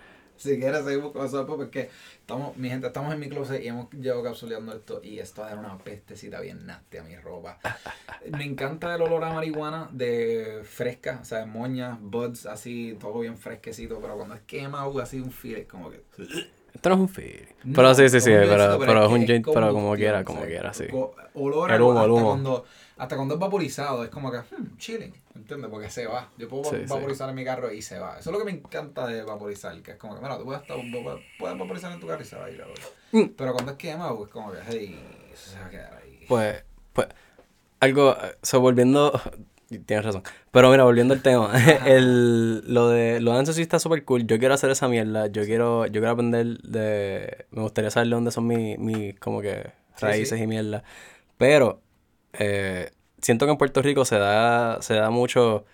[0.44, 1.88] Si quieres seguimos con eso después porque
[2.20, 5.46] estamos, mi gente, estamos en mi closet y hemos llevado capsuleando esto y esto va
[5.46, 7.58] a dar una pestecita bien nasty a mi ropa.
[8.30, 13.20] Me encanta el olor a marihuana de fresca, o sea, de moña, buds, así, todo
[13.20, 16.02] bien fresquecito, pero cuando es quemado, así un feel, como que...
[16.74, 17.70] Esto no es un.
[17.70, 20.42] No, Pero sí, sí, sí, pero, besito, pero es un joint, pero como quiera, como
[20.42, 20.84] quiera, sí.
[21.32, 22.28] Olor El a humo, el humo.
[22.30, 22.64] Cuando,
[22.96, 25.70] hasta cuando es vaporizado, es como que, hmm, chilling, ¿entiendes?
[25.70, 26.30] Porque se va.
[26.38, 26.84] Yo puedo Sí, sí.
[26.88, 28.18] vaporizar en mi carro y se va.
[28.18, 30.62] Eso es lo que me encanta de vaporizar, que es como que, mira, tú puedes,
[30.62, 30.76] estar,
[31.38, 32.62] puedes, vaporizar en tu carro y se va a ir.
[32.62, 32.74] ahora.
[33.12, 33.24] Mm.
[33.36, 34.98] Pero cuando es quemado, es como que, hey,
[35.32, 36.24] eso se va a quedar ahí.
[36.28, 37.08] Pues, pues,
[37.80, 39.20] algo, o sea, volviendo,
[39.86, 40.22] tienes razón,
[40.52, 41.52] pero mira, volviendo al tema,
[41.86, 45.44] el, lo de, lo de Ancestry está súper cool, yo quiero hacer esa mierda, yo
[45.44, 49.72] quiero, yo quiero aprender de, me gustaría saber de dónde son mis, mis, como que,
[49.96, 50.44] Sí, raíces sí.
[50.44, 50.82] y mierda,
[51.38, 51.80] pero,
[52.38, 55.64] eh, siento que en Puerto Rico se da, se da mucho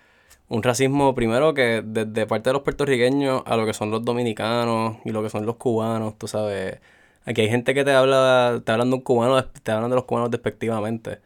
[0.47, 4.97] un racismo, primero que desde parte de los puertorriqueños a lo que son los dominicanos
[5.05, 6.79] y lo que son los cubanos, tú sabes,
[7.25, 10.05] Aquí hay gente que te habla, te hablan de un cubano, te hablan de los
[10.05, 11.19] cubanos despectivamente.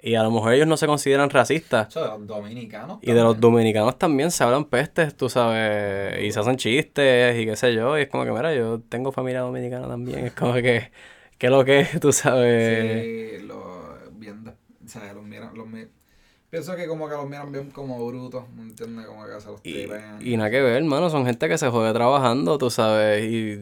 [0.00, 1.88] Y a lo mejor ellos no se consideran racistas.
[1.88, 2.98] Eso de los dominicanos.
[3.02, 3.40] Y de los también.
[3.40, 7.96] dominicanos también se hablan pestes, tú sabes, y se hacen chistes y qué sé yo.
[7.98, 10.26] Y es como que, mira, yo tengo familia dominicana también.
[10.26, 10.90] Es como que,
[11.38, 11.90] ¿qué es lo que es?
[12.00, 13.04] Tú sabes.
[13.40, 13.71] Sí, lo,
[15.14, 15.86] los miran, los mi-
[16.50, 19.06] Pienso que como que los miran bien como brutos, ¿me entiendes?
[19.06, 20.18] Como que se los Y, tripean.
[20.20, 23.52] y nada que ver, hermano, son gente que se jode trabajando, tú sabes, y,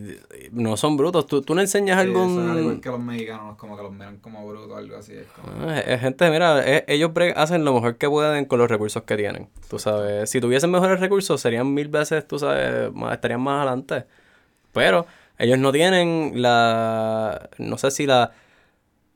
[0.47, 1.25] y no son brutos.
[1.29, 2.81] Tú, tú le enseñas Sí, eso es al igual algún...
[2.81, 5.13] que los mexicanos, como que los miran como brutos algo así.
[5.15, 5.71] Es como...
[5.71, 9.17] Ah, Es, gente, mira, es- ellos hacen lo mejor que pueden con los recursos que
[9.17, 9.49] tienen.
[9.69, 14.05] Tú sabes, si tuviesen mejores recursos, serían mil veces, tú sabes, más, estarían más adelante.
[14.73, 15.07] Pero
[15.39, 17.51] ellos no tienen la.
[17.59, 18.33] No sé si la.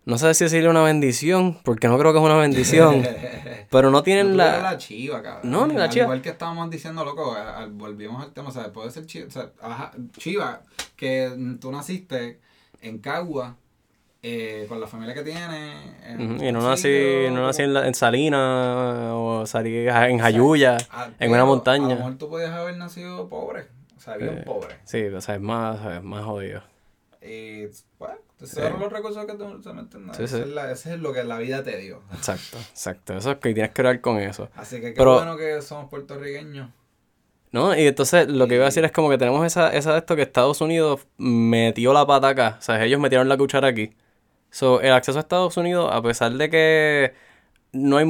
[0.06, 3.02] No sé si decirle una bendición, porque no creo que es una bendición.
[3.70, 4.60] pero no tienen No la.
[4.60, 5.50] la chiva, cabrón.
[5.50, 6.04] No, ni la Al chiva.
[6.04, 9.30] Igual que estábamos diciendo, loco, al- volvimos al tema, o sea, puede ser chiva, o
[9.30, 10.62] sea, ajá, chiva,
[10.96, 12.40] que tú naciste
[12.82, 13.56] en Cagua,
[14.22, 15.74] eh, con la familia que tienes.
[16.06, 20.76] en Y no nací, no nací en, la- en Salinas o salí en Jayuya,
[21.18, 21.94] en una A lo montaña.
[21.96, 24.76] mejor tú podías haber nacido pobre, o sea, bien Eh, pobre.
[24.84, 26.62] Sí, o sea, es más, es más jodido.
[27.22, 27.64] Y,
[27.98, 30.16] bueno, esos eran los recursos que tú, o sea, ¿me entiendes?
[30.16, 30.42] Sí, Eso sí.
[30.42, 32.02] es la- Ese es lo que la vida te dio.
[32.12, 33.16] Exacto, exacto.
[33.16, 34.48] Eso es que tienes que ver con eso.
[34.56, 36.70] Así que qué Pero- bueno que somos puertorriqueños.
[37.52, 37.76] ¿No?
[37.78, 40.16] Y entonces lo que iba a decir es como que tenemos esa, esa de esto
[40.16, 42.56] que Estados Unidos metió la pata acá.
[42.58, 43.92] O sea, ellos metieron la cuchara aquí.
[44.50, 47.14] So, el acceso a Estados Unidos, a pesar de que
[47.72, 48.06] no hay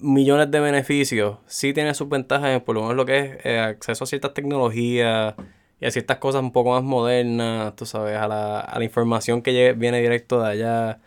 [0.00, 3.58] millones de beneficios, sí tiene sus ventajas, en por lo menos lo que es eh,
[3.58, 5.34] acceso a ciertas tecnologías
[5.80, 9.42] y a ciertas cosas un poco más modernas, tú sabes, a la, a la información
[9.42, 11.00] que llegue- viene directo de allá.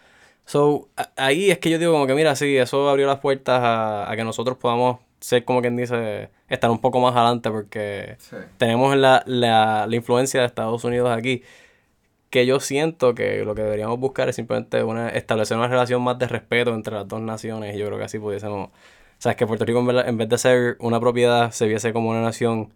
[0.46, 3.62] So, a- ahí es que yo digo como que mira, sí, eso abrió las puertas
[3.64, 8.16] a, a que nosotros podamos ser como quien dice, estar un poco más adelante porque
[8.20, 8.36] Sí.
[8.58, 11.44] tenemos la, la, la influencia de Estados Unidos aquí,
[12.30, 16.18] que yo siento que lo que deberíamos buscar es simplemente una, establecer una relación más
[16.20, 18.72] de respeto entre las dos naciones y yo creo que así pudiésemos, o
[19.18, 22.72] sea, que Puerto Rico en vez de ser una propiedad se viese como una nación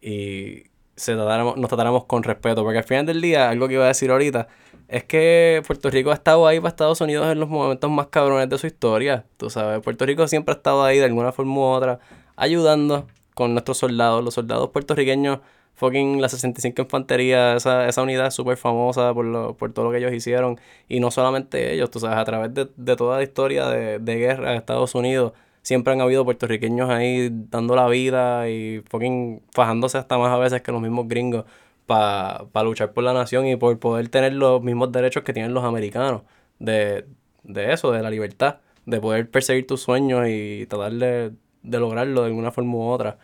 [0.00, 0.64] y
[0.96, 3.88] se tratáramos, nos tratáramos con respeto, porque al final del día, algo que iba a
[3.88, 4.48] decir ahorita,
[4.88, 8.48] es que Puerto Rico ha estado ahí para Estados Unidos en los momentos más cabrones
[8.48, 11.62] de su historia, tú sabes, Puerto Rico siempre ha estado ahí de alguna forma u
[11.62, 11.98] otra,
[12.36, 15.40] ayudando con nuestros soldados, los soldados puertorriqueños
[15.74, 19.98] fucking la 65 Infantería, esa, esa unidad súper famosa por, lo, por todo lo que
[19.98, 20.58] ellos hicieron.
[20.88, 24.16] Y no solamente ellos, tú sabes, a través de, de toda la historia de, de
[24.16, 25.32] guerra de Estados Unidos,
[25.64, 30.62] siempre han habido puertorriqueños ahí dando la vida y fucking fajándose hasta más a veces
[30.62, 31.46] que los mismos gringos
[31.86, 35.64] para luchar por la nación y por poder tener los mismos derechos que tienen los
[35.64, 36.22] americanos
[36.58, 37.06] de,
[37.42, 42.20] de eso, de la libertad, de poder perseguir tus sueños y tratar de, de lograrlo
[42.20, 43.18] de alguna forma u otra.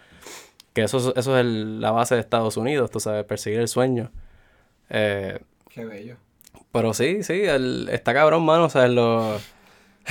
[0.73, 4.11] Que eso, eso es la base de Estados Unidos, tú sabes, perseguir el sueño.
[4.89, 6.17] Eh, Qué bello.
[6.73, 8.65] Pero sí, sí, el, está cabrón, mano.
[8.65, 9.43] O sea, los,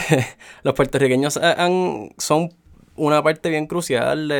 [0.63, 2.53] los puertorriqueños han, son
[2.95, 4.31] una parte bien crucial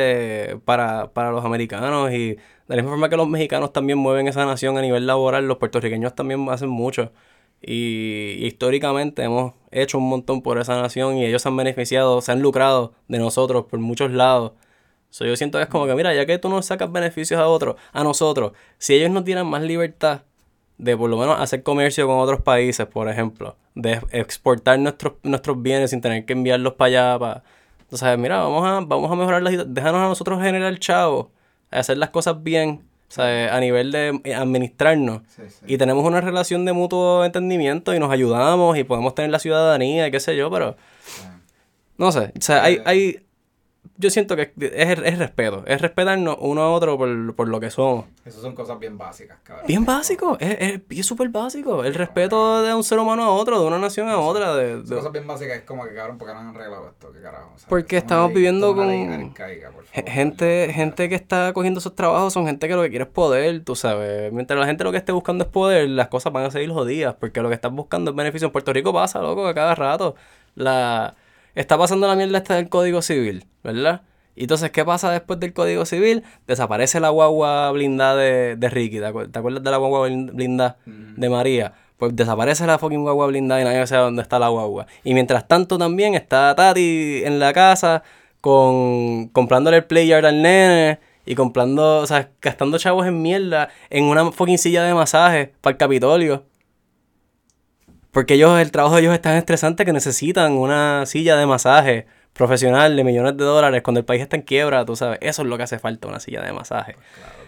[0.64, 2.36] para, para los americanos y
[2.70, 5.58] de la misma forma que los mexicanos también mueven esa nación a nivel laboral, los
[5.58, 7.12] puertorriqueños también hacen mucho.
[7.60, 12.30] Y, históricamente hemos hecho un montón por esa nación y ellos se han beneficiado, se
[12.32, 14.52] han lucrado de nosotros por muchos lados.
[15.10, 17.48] So, yo siento que es como que, mira, ya que tú nos sacas beneficios a
[17.48, 20.22] otros, a nosotros, si ellos nos dieran más libertad
[20.80, 25.60] de por lo menos hacer comercio con otros países, por ejemplo, de exportar nuestros, nuestros
[25.60, 27.42] bienes sin tener que enviarlos para allá, para...
[27.82, 31.30] Entonces, mira, vamos a, vamos a mejorar la déjanos a nosotros generar chavo,
[31.70, 35.22] hacer las cosas bien, o sea, a nivel de administrarnos.
[35.66, 40.06] Y tenemos una relación de mutuo entendimiento y nos ayudamos y podemos tener la ciudadanía
[40.06, 40.76] y qué sé yo, pero...
[41.98, 43.20] No sé, o sea, hay, eh, hay,
[44.00, 47.70] yo siento que es, es respeto, es respetarnos uno a otro por, por, lo que
[47.70, 48.06] somos.
[48.24, 49.66] Esas son cosas bien básicas, cabrón.
[49.66, 51.84] Bien básico, es súper es, básico.
[51.84, 54.54] El respeto de un ser humano a otro, de una nación a otra.
[54.54, 54.94] De, de...
[54.96, 57.12] Cosas bien básicas es como que, cabrón, ¿por qué no han arreglado esto?
[57.12, 57.52] ¿Qué carajo?
[57.68, 59.34] Porque estamos viviendo con
[59.92, 63.62] gente, gente que está cogiendo esos trabajos, son gente que lo que quiere es poder,
[63.64, 64.32] tú sabes.
[64.32, 67.16] Mientras la gente lo que esté buscando es poder, las cosas van a seguir jodidas,
[67.16, 68.46] porque lo que estás buscando es beneficio.
[68.46, 70.14] En Puerto Rico pasa, loco, que cada rato
[70.54, 71.14] la
[71.60, 74.02] está pasando la mierda esta del Código Civil, ¿verdad?
[74.36, 76.22] Y entonces, ¿qué pasa después del Código Civil?
[76.46, 78.98] Desaparece la guagua blindada de, de Ricky.
[78.98, 81.74] ¿Te, acuerdas de la guagua blindada de María?
[81.98, 84.86] Pues desaparece la fucking guagua blindada y nadie sabe dónde está la guagua.
[85.04, 88.02] Y mientras tanto también está Tati en la casa
[88.40, 94.04] con comprándole el player al nene y comprando, o sea, gastando chavos en mierda en
[94.04, 96.44] una fucking silla de masaje para el Capitolio.
[98.12, 102.06] Porque ellos, el trabajo de ellos es tan estresante que necesitan una silla de masaje
[102.32, 105.18] profesional de millones de dólares cuando el país está en quiebra, tú sabes.
[105.20, 106.96] Eso es lo que hace falta, una silla de masaje.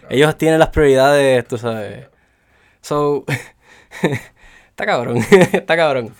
[0.01, 2.07] Pues ellos tienen las prioridades, tú sabes.
[2.81, 3.25] So,
[4.69, 5.17] está cabrón,
[5.53, 6.13] está cabrón.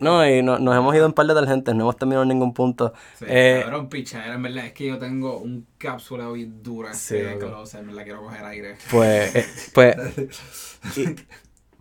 [0.00, 2.54] no, y no, nos hemos ido un par de tarjetas, no hemos terminado en ningún
[2.54, 2.94] punto.
[3.18, 7.16] Sí, eh, cabrón, picha, en verdad es que yo tengo un cápsula bien dura sí,
[7.16, 8.76] que me la quiero coger aire.
[8.90, 9.96] Pues, eh, pues,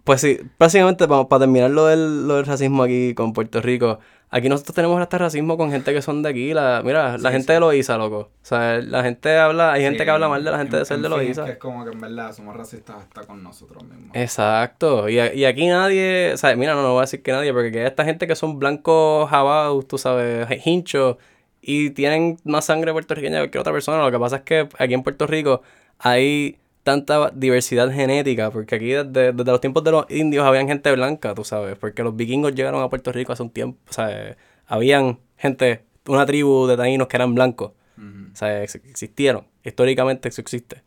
[0.04, 4.00] Pues sí, básicamente para, para terminar lo del, lo del racismo aquí con Puerto Rico,
[4.32, 6.54] aquí nosotros tenemos hasta racismo con gente que son de aquí.
[6.54, 8.18] La, mira, la gente de Loiza, loco.
[8.18, 11.00] O sea, la gente habla, hay gente que habla mal de la gente de ser
[11.00, 11.42] de Loiza.
[11.42, 14.10] Es, que es como que en verdad somos racistas hasta con nosotros mismos.
[14.14, 15.08] Exacto.
[15.08, 17.80] Y, y aquí nadie, o sea, mira, no, no voy a decir que nadie, porque
[17.80, 21.18] hay esta gente que son blancos jabados, tú sabes, hinchos,
[21.62, 24.04] y tienen más sangre puertorriqueña que otra persona.
[24.04, 25.62] Lo que pasa es que aquí en Puerto Rico
[26.00, 31.36] hay tanta diversidad genética, porque aquí desde, los tiempos de los indios habían gente blanca,
[31.36, 35.20] tú sabes, porque los vikingos llegaron a Puerto Rico hace un tiempo, o sea, habían
[35.38, 40.84] gente, una tribu de taínos que eran blancos, o sea, existieron, históricamente eso existe.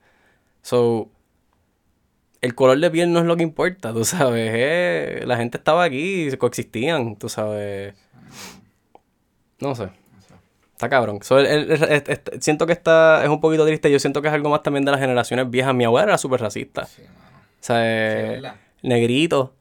[0.62, 1.10] So,
[2.40, 5.84] el color de piel no es lo que importa, tú sabes, eh, la gente estaba
[5.84, 7.94] aquí y coexistían, tú sabes.
[9.60, 9.90] No sé.
[10.84, 11.20] Está cabrón.
[12.40, 13.90] siento que está, es un poquito triste.
[13.90, 15.74] Yo siento que es algo más también de las generaciones viejas.
[15.74, 16.84] Mi abuela era súper racista.
[16.84, 17.38] Sí, mano.
[17.38, 18.42] O sea, eh,
[18.82, 19.54] negrito.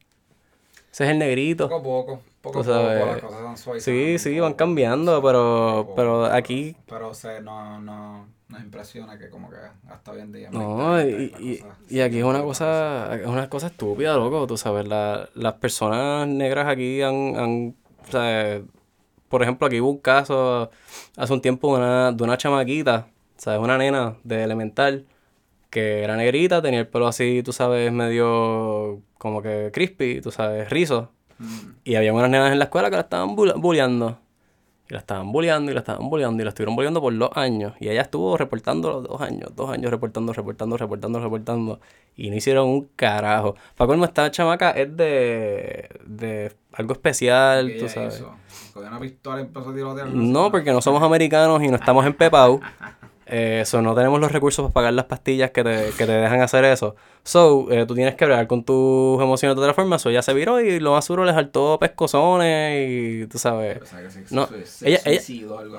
[0.92, 1.68] Ese es el negrito.
[1.68, 2.22] Poco a poco.
[2.42, 6.76] Poco a poco las cosas van Sí, sí, van cambiando, pero, pero aquí...
[6.86, 9.56] Pero o sea, no, no, nos impresiona que como que
[9.88, 10.50] hasta hoy en día...
[10.50, 15.26] No, y, y, aquí es una cosa, es una cosa estúpida, loco, tú sabes, la,
[15.34, 17.74] las personas negras aquí han, han
[18.06, 18.60] o sea,
[19.28, 20.70] por ejemplo, aquí hubo un caso
[21.16, 23.60] hace un tiempo de una, de una chamaquita, ¿sabes?
[23.60, 25.06] Una nena de elemental
[25.74, 30.70] que era negrita, tenía el pelo así, tú sabes, medio como que crispy, tú sabes,
[30.70, 31.10] rizo.
[31.38, 31.70] Mm.
[31.82, 34.18] Y había unas nenas en la escuela que la estaban bulleando.
[34.88, 37.72] Y la estaban bulleando y la estaban bulleando y la estuvieron bulleando por dos años.
[37.80, 41.80] Y ella estuvo reportando los dos años, dos años reportando, reportando, reportando, reportando.
[42.16, 43.56] Y no hicieron un carajo.
[43.76, 48.22] Para colmo, esta chamaca es de, de algo especial, tú sabes.
[48.74, 52.60] Una pistola empezó a No, porque no somos americanos y no estamos en Pepau.
[53.26, 56.62] Eso, no tenemos los recursos para pagar las pastillas que te, que te dejan hacer
[56.64, 56.94] eso.
[57.22, 59.98] So, eh, tú tienes que bregar con tus emociones de otra forma.
[59.98, 63.80] So, ella se viró y lo más seguro le saltó pescozones y tú sabes.
[64.30, 64.46] no,
[64.82, 65.22] ella, ella,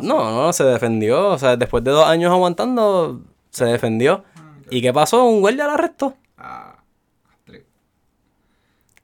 [0.02, 1.30] no, no, se defendió.
[1.30, 3.22] O sea, después de dos años aguantando,
[3.52, 4.24] se defendió.
[4.72, 5.26] ¿Y qué pasó?
[5.26, 6.16] Un guardia la arrestó.
[6.38, 6.78] Ah.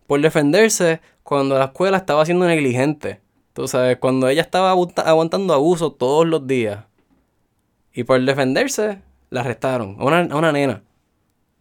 [0.08, 3.22] Por defenderse cuando la escuela estaba siendo negligente.
[3.62, 6.86] Tú sabes, cuando ella estaba aguanta- aguantando abuso todos los días.
[7.94, 9.98] Y por defenderse, la arrestaron.
[10.00, 10.82] A una, a una nena.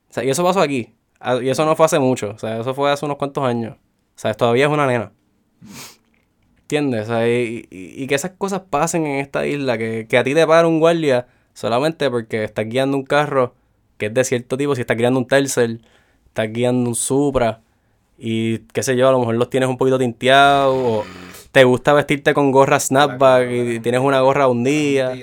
[0.09, 0.95] O sea, y eso pasó aquí.
[1.19, 2.31] Ah, Y eso no fue hace mucho.
[2.31, 3.75] O sea, eso fue hace unos cuantos años.
[3.77, 5.13] O sea, todavía es una nena.
[6.63, 7.03] ¿Entiendes?
[7.03, 9.77] O sea, y, y- y que esas cosas pasen en esta isla.
[9.77, 13.55] Que, que a ti te para un guardia solamente porque estás guiando un carro
[13.99, 14.75] que es de cierto tipo.
[14.75, 15.85] Si estás guiando un Tercel,
[16.29, 17.61] estás guiando un Supra.
[18.17, 20.75] Y qué sé yo, a lo mejor los tienes un poquito tinteados.
[20.75, 21.05] O
[21.53, 25.15] te gusta vestirte con gorra snapback y tienes una gorra un día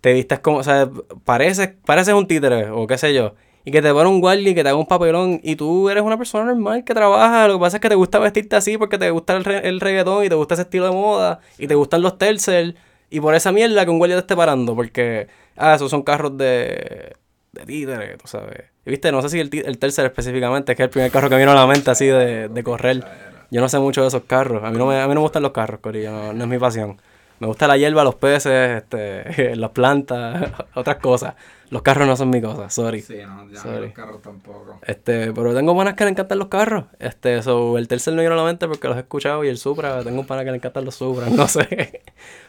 [0.00, 0.88] te vistes como, o sea,
[1.24, 3.34] pareces, pareces un títere o qué sé yo.
[3.64, 6.04] Y que te pone un guardia y que te haga un papelón y tú eres
[6.04, 7.48] una persona normal que trabaja.
[7.48, 9.80] Lo que pasa es que te gusta vestirte así porque te gusta el, re- el
[9.80, 12.76] reggaetón y te gusta ese estilo de moda y te gustan los tercel.
[13.10, 16.38] Y por esa mierda que un guardia te esté parando porque, ah, esos son carros
[16.38, 17.14] de,
[17.52, 18.66] de títere, tú sabes.
[18.84, 21.28] Y viste, no sé si el, el tercel específicamente, es que es el primer carro
[21.28, 23.02] que me vino a la mente así de, de correr.
[23.50, 24.64] Yo no sé mucho de esos carros.
[24.64, 26.10] A mí no me, a mí no me gustan los carros, Corillo.
[26.10, 27.00] No, no es mi pasión.
[27.38, 31.34] Me gusta la hierba, los peces, este, las plantas, otras cosas.
[31.68, 33.00] Los carros no son mi cosa, sorry.
[33.02, 33.86] Sí, no, ya Sorry.
[33.86, 34.78] los carros tampoco.
[34.86, 36.84] Este, pero tengo panas que le encantan los carros.
[37.00, 39.58] Este, so, el tercer no vino a la mente porque los he escuchado y el
[39.58, 42.02] Supra, tengo un pana que le encantan los Supra, no sé.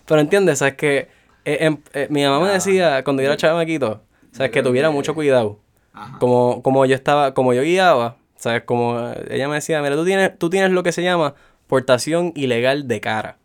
[0.05, 1.09] Pero entiendes, sabes que
[1.45, 5.15] eh, em- eh, mi mamá me decía cuando yo era chamaquito, sabes que tuviera mucho
[5.15, 5.59] cuidado.
[5.93, 6.19] Ajá.
[6.19, 10.05] Como, como yo estaba, como yo guiaba, sabes, como eh, ella me decía, mira, tú
[10.05, 11.35] tienes, tú tienes lo que se llama
[11.67, 13.37] portación ilegal de cara.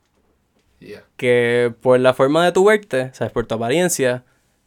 [0.80, 1.04] Yeah.
[1.16, 4.24] que por la forma de tu verte, sabes, por tu apariencia,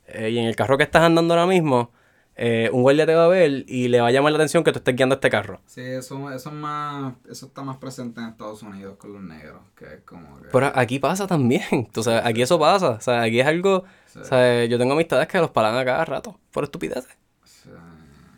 [0.08, 1.92] eh, y en el carro que estás andando ahora mismo,
[2.38, 4.72] eh, un guardia te va a ver y le va a llamar la atención que
[4.72, 5.60] tú estés guiando este carro.
[5.66, 9.60] Sí, eso, eso es más, eso está más presente en Estados Unidos con los negros,
[9.78, 10.48] que es como que...
[10.54, 14.20] Pero aquí pasa también, tú sabes, aquí eso pasa, o sea, aquí es algo, Sí.
[14.20, 17.70] o sea, yo tengo amistades que los paran a cada rato, por estupideces, Sí.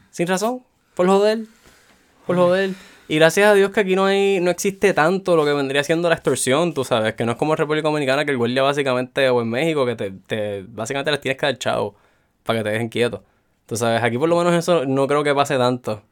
[0.09, 0.63] sin razón,
[0.95, 1.41] por joder,
[2.28, 2.71] por joder.
[3.09, 6.09] Y gracias a Dios que aquí no hay, no existe tanto lo que vendría siendo
[6.09, 9.30] la extorsión, tú sabes, que no es como en República Dominicana que el guardia básicamente,
[9.30, 11.95] o en México, que te, te básicamente les tienes que dar chavo
[12.43, 13.23] para que te dejen quieto.
[13.65, 16.03] Tú sabes, aquí por lo menos eso no creo que pase tanto.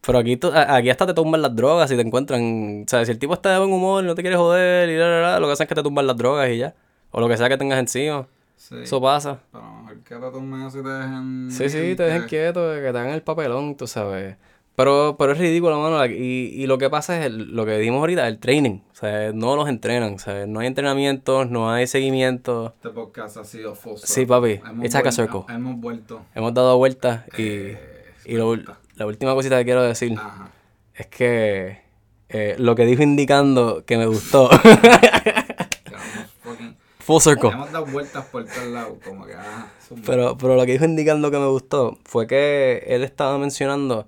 [0.00, 3.18] Pero aquí, aquí hasta te tumban las drogas y te encuentran, o sea, si el
[3.18, 5.46] tipo está de buen humor y no te quiere joder y la, la, la, lo
[5.46, 6.74] que hacen es que te tumban las drogas y ya.
[7.10, 8.26] O lo que sea que tengas encima.
[8.56, 8.76] Sí.
[8.82, 9.40] Eso pasa.
[9.52, 11.48] Pero a lo mejor que te eso y te dejen...
[11.50, 14.36] Sí, sí, te dejen quieto, que te hagan el papelón, tú sabes.
[14.78, 16.06] Pero, pero es ridículo, mano.
[16.06, 18.78] Y, y lo que pasa es el- lo que dijimos ahorita, el training.
[18.92, 20.14] O sea, no los entrenan.
[20.14, 22.74] O sea, no hay entrenamientos, no hay seguimiento.
[22.76, 24.60] Este podcast ha sido full Sí, papi.
[24.64, 25.12] Hemos It's like a vuelto-
[25.42, 25.54] circle.
[25.54, 26.22] Hemos vuelto.
[26.32, 27.78] Hemos dado vueltas y, Eh,
[28.26, 28.54] y lo-
[28.94, 30.48] la última cosita que quiero decir Ajá.
[30.94, 31.80] es que
[32.28, 34.48] eh, lo que dijo indicando que me gustó.
[37.00, 37.50] Full circle.
[37.50, 39.32] Hemos dado vueltas por todos lados, como que...
[39.34, 39.66] Ah.
[40.04, 44.06] Pero, pero lo que dijo indicando que me gustó fue que él estaba mencionando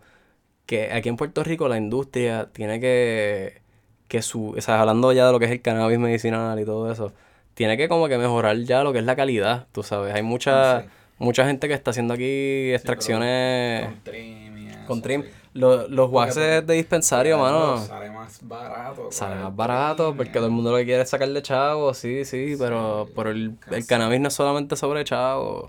[0.71, 3.61] que aquí en Puerto Rico la industria tiene que,
[4.07, 6.93] que su, o sea, hablando ya de lo que es el cannabis medicinal y todo
[6.93, 7.12] eso,
[7.55, 10.14] tiene que como que mejorar ya lo que es la calidad, tú sabes.
[10.14, 10.87] Hay mucha, Sí.
[11.18, 15.23] mucha gente que está haciendo aquí extracciones Con trim y eso, con trim.
[15.25, 15.29] sí.
[15.55, 17.77] Los Porque- waxes de dispensario, mano.
[17.79, 19.09] Sale más barato.
[19.11, 22.55] Sale más barato porque todo el mundo lo que quiere es sacarle chavo, sí, sí,
[22.57, 25.68] pero, pero el, el cannabis no es solamente sobre chavo.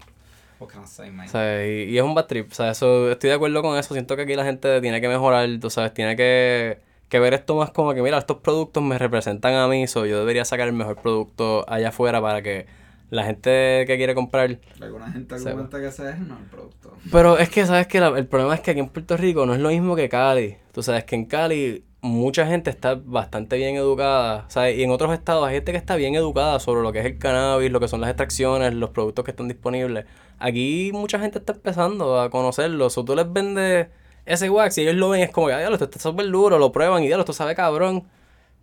[1.28, 3.94] Sea, y, y es un bad trip, o sea, eso, estoy de acuerdo con eso,
[3.94, 7.56] siento que aquí la gente tiene que mejorar, tú sabes, tiene que, que ver esto
[7.56, 10.74] más como que, mira, estos productos me representan a mí, so yo debería sacar el
[10.74, 12.66] mejor producto allá afuera para que
[13.10, 14.58] la gente que quiere comprar...
[14.80, 16.94] Alguna gente argumenta que ese es el producto.
[17.12, 19.60] Pero es que, ¿sabes que El problema es que aquí en Puerto Rico no es
[19.60, 24.46] lo mismo que Cali, tú sabes que en Cali mucha gente está bastante bien educada,
[24.48, 24.78] ¿sabes?
[24.78, 27.18] Y en otros estados hay gente que está bien educada sobre lo que es el
[27.18, 30.06] cannabis, lo que son las extracciones, los productos que están disponibles.
[30.42, 32.88] Aquí mucha gente está empezando a conocerlo.
[32.88, 33.88] O tú les vendes
[34.26, 37.04] ese wax y ellos lo ven es como, ay, esto está súper duro, lo prueban
[37.04, 38.08] y diablo, esto sabe cabrón.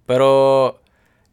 [0.07, 0.81] Pero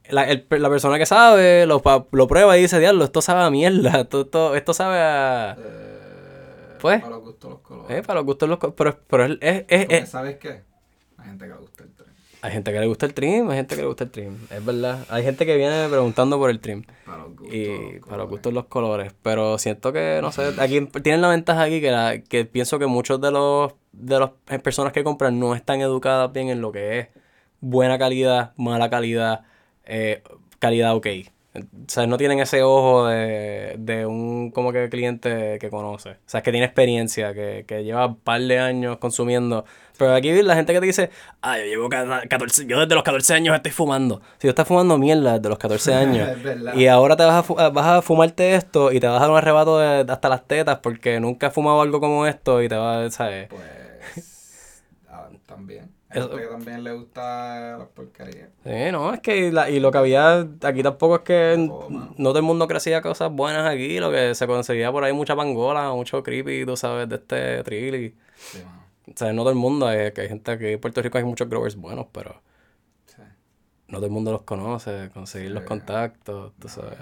[0.09, 1.81] la, el- la persona que sabe lo,
[2.11, 5.55] lo prueba y dice, diablo, esto sabe a mierda, esto, esto, esto sabe a...
[5.57, 7.01] Eh, Pues.
[7.01, 7.97] Para los gustos los colores.
[7.97, 8.57] Eh, para los gustos los...
[8.59, 10.61] co- Pero, pero es, es, es- ¿Sabes qué?
[11.17, 11.94] Hay gente que le gusta el.
[12.45, 14.37] Hay gente que le gusta el trim, hay gente que le gusta el trim.
[14.51, 15.03] Es verdad.
[15.09, 16.83] Hay gente que viene preguntando por el trim.
[17.03, 19.13] Para los gustos Y para los gustos los colores.
[19.23, 22.85] Pero siento que, no sé, aquí tienen la ventaja aquí que, la, que pienso que
[22.85, 24.29] muchos de los de las
[24.61, 27.07] personas que compran no están educadas bien en lo que es
[27.61, 29.41] buena calidad, mala calidad,
[29.83, 30.21] eh,
[30.59, 31.07] calidad ok.
[31.55, 36.09] O sea, no tienen ese ojo de, de un como que cliente que conoce.
[36.11, 39.63] O sea, que tiene experiencia, que, que lleva un par de años consumiendo.
[39.97, 41.09] Pero aquí la gente que te dice,
[41.41, 44.21] ah, yo llevo 14, yo desde los 14 años estoy fumando.
[44.37, 46.29] Si tú estás fumando mierda desde los 14 años
[46.75, 49.31] y ahora te vas a, fu- vas a fumarte esto y te vas a dar
[49.31, 52.75] un arrebato de, hasta las tetas porque nunca has fumado algo como esto y te
[52.75, 53.47] vas, ¿sabes?
[53.47, 54.83] Pues.
[55.09, 55.94] ah, también.
[56.15, 58.49] Hay Eso- gente que también le gusta las porquerías.
[58.63, 62.29] Sí, no, es que la- y lo que había aquí tampoco es que todo, no
[62.29, 65.91] todo el mundo crecía cosas buenas aquí, lo que se conseguía por ahí mucha pangola,
[65.91, 68.15] mucho creepy, tú sabes, de este trilly.
[68.37, 68.59] Sí.
[69.07, 71.23] O sea, no todo el mundo, hay, que hay gente aquí en Puerto Rico hay
[71.25, 72.41] muchos growers buenos, pero
[73.05, 73.21] Sí.
[73.87, 76.97] no todo el mundo los conoce, conseguir los contactos, tú No, sabes.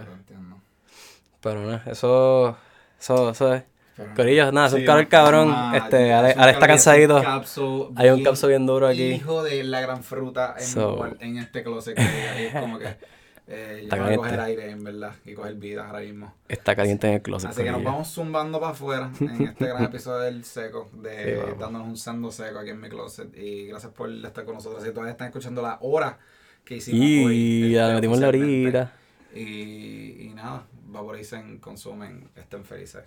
[1.41, 2.57] Pero no, eso,
[2.99, 3.63] eso, eso es.
[3.95, 5.55] Pero- Corillo, nada, un Sí, vamos cabrón.
[5.75, 7.21] Este, es Ale está cansadito.
[7.21, 9.03] capso Hay un capso bien duro aquí.
[9.03, 11.95] Hijo de la gran fruta en, So- en este closet.
[11.95, 12.87] Que y es como que.
[13.45, 14.17] Eh, Está yo voy a caliente.
[14.29, 16.33] coger aire, en verdad, y coger vida ahora mismo.
[16.47, 17.49] Está caliente en el closet.
[17.49, 21.51] Así que nos vamos zumbando para afuera en este gran episodio del seco, de Sí,
[21.59, 23.37] dándonos un sando seco aquí en mi closet.
[23.37, 24.81] Y gracias por estar con nosotros.
[24.81, 26.17] Si todavía están escuchando la hora
[26.63, 27.35] que hicimos hoy.
[27.35, 28.93] Y este, ya le metimos la horita.
[29.35, 33.03] Y, y nada, vaporicen, consumen, estén felices.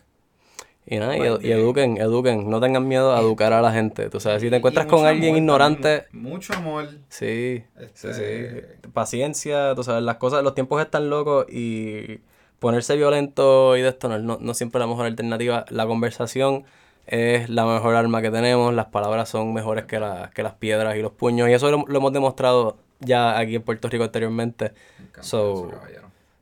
[0.88, 2.48] Y nada, y, Pues, y eduquen, eduquen.
[2.48, 4.08] No tengan miedo a educar a la gente.
[4.08, 6.88] Tú sabes, si te encuentras con alguien amor ignorante, mucho amor.
[7.08, 8.88] sí, sí, Este- sí.
[8.92, 12.20] Paciencia, tú sabes, las cosas, los tiempos están locos y
[12.60, 15.64] ponerse violento y de esto no, no, siempre es la mejor alternativa.
[15.70, 16.64] La conversación
[17.06, 18.72] es la mejor arma que tenemos.
[18.72, 21.48] Las palabras son mejores que, la- que las piedras y los puños.
[21.48, 24.72] Y eso lo, lo hemos demostrado ya aquí en Puerto Rico anteriormente.
[25.20, 25.68] So-.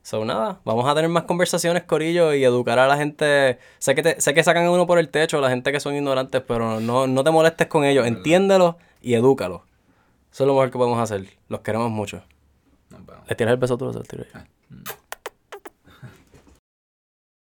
[0.07, 3.59] So, nada, vamos a tener más conversaciones, Corillo, y educar a la gente.
[3.79, 5.95] Sé que, te- sé que sacan a uno por el techo, la gente que son
[5.95, 8.07] ignorantes, pero no, no te molestes con ellos.
[8.07, 9.63] Entiéndelos y edúcalos.
[10.31, 11.27] Eso es lo mejor que podemos hacer.
[11.49, 12.23] Los queremos mucho.
[12.91, 13.27] Nos vemos.
[13.27, 14.41] ¿Le tiras el beso tú o se lo tiro yo?
[14.69, 14.83] Mm.